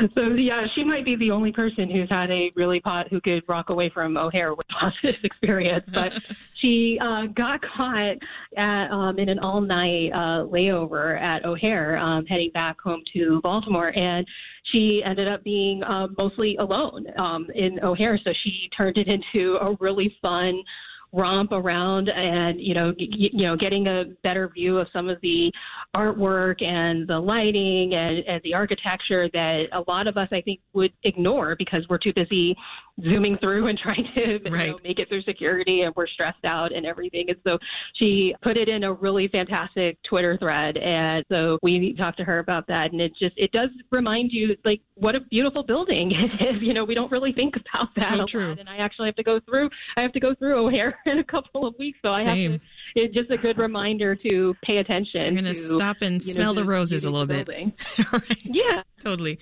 So 0.18 0.28
yeah, 0.28 0.66
she 0.76 0.84
might 0.84 1.04
be 1.04 1.16
the 1.16 1.30
only 1.30 1.52
person 1.52 1.90
who's 1.90 2.08
had 2.10 2.30
a 2.30 2.50
really 2.56 2.80
pot 2.80 3.08
who 3.10 3.20
could 3.20 3.42
rock 3.48 3.70
away 3.70 3.90
from 3.92 4.16
O'Hare 4.16 4.54
with 4.54 4.66
positive 4.80 5.20
experience. 5.22 5.84
But 5.92 6.12
she 6.60 6.98
uh, 7.00 7.26
got 7.26 7.60
caught 7.62 8.16
at 8.56 8.90
um, 8.90 9.18
in 9.18 9.28
an 9.28 9.38
all 9.38 9.60
night 9.60 10.10
uh, 10.12 10.44
layover 10.46 11.20
at 11.20 11.44
O'Hare, 11.44 11.98
um, 11.98 12.26
heading 12.26 12.50
back 12.52 12.80
home 12.80 13.02
to 13.14 13.40
Baltimore, 13.42 13.92
and 13.96 14.26
she 14.72 15.02
ended 15.04 15.28
up 15.28 15.42
being 15.44 15.82
uh, 15.84 16.08
mostly 16.18 16.56
alone 16.56 17.06
um, 17.18 17.46
in 17.54 17.78
O'Hare. 17.82 18.18
So 18.24 18.30
she 18.44 18.68
turned 18.78 18.98
it 18.98 19.08
into 19.08 19.56
a 19.56 19.76
really 19.80 20.16
fun 20.22 20.62
romp 21.12 21.50
around 21.52 22.08
and 22.08 22.60
you 22.60 22.74
know 22.74 22.92
g- 22.92 23.30
you 23.32 23.42
know 23.42 23.56
getting 23.56 23.88
a 23.88 24.04
better 24.22 24.48
view 24.48 24.78
of 24.78 24.86
some 24.92 25.08
of 25.08 25.20
the 25.22 25.52
artwork 25.96 26.62
and 26.62 27.08
the 27.08 27.18
lighting 27.18 27.94
and, 27.94 28.18
and 28.28 28.40
the 28.44 28.54
architecture 28.54 29.28
that 29.32 29.64
a 29.72 29.82
lot 29.90 30.06
of 30.06 30.16
us 30.16 30.28
I 30.30 30.40
think 30.40 30.60
would 30.72 30.92
ignore 31.02 31.56
because 31.56 31.84
we're 31.88 31.98
too 31.98 32.12
busy 32.14 32.56
zooming 33.02 33.38
through 33.42 33.66
and 33.66 33.78
trying 33.82 34.06
to 34.16 34.38
you 34.44 34.50
know, 34.50 34.76
make 34.84 34.98
it 34.98 35.08
through 35.08 35.22
security 35.22 35.82
and 35.82 35.94
we're 35.96 36.06
stressed 36.06 36.44
out 36.44 36.72
and 36.72 36.86
everything. 36.86 37.26
And 37.28 37.38
so 37.46 37.58
she 37.94 38.34
put 38.42 38.58
it 38.58 38.68
in 38.68 38.84
a 38.84 38.92
really 38.92 39.28
fantastic 39.28 39.98
Twitter 40.02 40.36
thread. 40.38 40.76
And 40.76 41.24
so 41.30 41.58
we 41.62 41.94
talked 41.94 42.18
to 42.18 42.24
her 42.24 42.38
about 42.38 42.66
that. 42.68 42.92
And 42.92 43.00
it 43.00 43.12
just 43.18 43.34
it 43.36 43.52
does 43.52 43.70
remind 43.90 44.30
you 44.32 44.56
like 44.64 44.80
what 44.94 45.14
a 45.16 45.20
beautiful 45.20 45.62
building 45.62 46.12
it 46.14 46.56
is. 46.56 46.62
You 46.62 46.74
know 46.74 46.84
we 46.84 46.94
don't 46.94 47.10
really 47.10 47.32
think 47.32 47.54
about 47.56 47.94
that 47.96 48.08
So 48.14 48.22
a 48.22 48.26
true. 48.26 48.48
lot 48.50 48.58
and 48.58 48.68
I 48.68 48.76
actually 48.76 49.08
have 49.08 49.16
to 49.16 49.22
go 49.22 49.40
through 49.40 49.70
I 49.96 50.02
have 50.02 50.12
to 50.12 50.20
go 50.20 50.34
through 50.34 50.66
O'Hare 50.66 50.98
in 51.06 51.18
a 51.18 51.24
couple 51.24 51.66
of 51.66 51.74
weeks. 51.78 51.98
So 52.02 52.10
I 52.10 52.24
Same. 52.24 52.52
have 52.52 52.60
to 52.60 52.66
it's 52.94 53.14
just 53.14 53.30
a 53.30 53.36
good 53.36 53.58
reminder 53.58 54.16
to 54.16 54.54
pay 54.62 54.78
attention 54.78 55.22
I'm 55.22 55.34
going 55.34 55.44
to 55.44 55.54
to, 55.54 55.54
stop 55.54 56.02
and 56.02 56.22
you 56.22 56.34
know, 56.34 56.40
smell 56.40 56.54
the 56.54 56.64
roses 56.64 57.04
a 57.04 57.10
little 57.10 57.26
bit. 57.26 57.48
right. 58.12 58.42
Yeah. 58.44 58.82
Totally. 59.00 59.38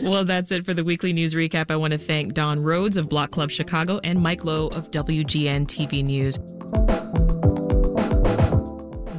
Well, 0.00 0.24
that's 0.24 0.52
it 0.52 0.64
for 0.64 0.74
the 0.74 0.84
weekly 0.84 1.12
news 1.12 1.34
recap. 1.34 1.70
I 1.70 1.76
want 1.76 1.92
to 1.92 1.98
thank 1.98 2.34
Dawn 2.34 2.62
Rhodes 2.62 2.96
of 2.96 3.08
Block 3.08 3.30
Club 3.30 3.50
Chicago 3.50 4.00
and 4.04 4.20
Mike 4.20 4.44
Lowe 4.44 4.68
of 4.68 4.90
WGN 4.90 5.66
TV 5.66 6.04
News. 6.04 6.38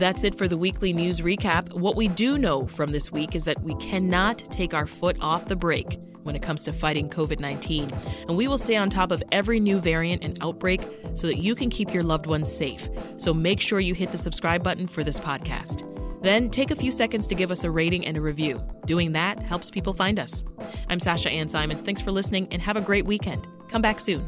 That's 0.04 0.26
it 0.26 0.36
for 0.36 0.50
the 0.50 0.58
weekly 0.58 0.92
news 0.92 1.22
recap. 1.22 1.72
What 1.72 1.96
we 1.96 2.10
do 2.10 2.38
know 2.38 2.68
from 2.68 2.92
this 2.92 3.10
week 3.10 3.36
is 3.36 3.46
that 3.46 3.62
we 3.62 3.74
cannot 3.76 4.40
take 4.52 4.74
our 4.74 4.86
foot 4.86 5.16
off 5.22 5.48
the 5.48 5.56
brake 5.56 5.98
when 6.24 6.36
it 6.36 6.42
comes 6.42 6.62
to 6.66 6.74
fighting 6.74 7.10
COVID 7.10 7.40
19. 7.40 7.90
And 8.28 8.36
we 8.36 8.50
will 8.50 8.58
stay 8.58 8.76
on 8.76 8.90
top 8.90 9.12
of 9.12 9.24
every 9.32 9.62
new 9.62 9.80
variant 9.80 10.22
and 10.22 10.38
outbreak 10.44 10.82
so 11.16 11.28
that 11.28 11.38
you 11.38 11.56
can 11.56 11.70
keep 11.70 11.94
your 11.94 12.04
loved 12.04 12.26
ones 12.26 12.54
safe. 12.54 12.90
So 13.16 13.34
make 13.34 13.62
sure 13.62 13.80
you 13.80 13.94
hit 13.94 14.12
the 14.12 14.18
subscribe 14.18 14.62
button 14.62 14.88
for 14.88 15.06
this 15.06 15.22
podcast. 15.22 15.90
Then 16.22 16.50
take 16.50 16.72
a 16.72 16.76
few 16.76 16.92
seconds 16.92 17.26
to 17.28 17.36
give 17.36 17.50
us 17.50 17.64
a 17.64 17.72
rating 17.72 18.06
and 18.06 18.18
a 18.18 18.22
review. 18.22 18.62
Doing 18.86 19.14
that 19.14 19.40
helps 19.40 19.72
people 19.72 19.94
find 19.94 20.20
us. 20.20 20.44
I'm 20.90 21.00
Sasha 21.00 21.30
Ann 21.30 21.48
Simons. 21.48 21.82
Thanks 21.82 22.02
for 22.02 22.12
listening 22.12 22.50
and 22.52 22.62
have 22.62 22.76
a 22.76 22.82
great 22.82 23.06
weekend. 23.06 23.48
Come 23.70 23.82
back 23.82 24.02
soon. 24.02 24.28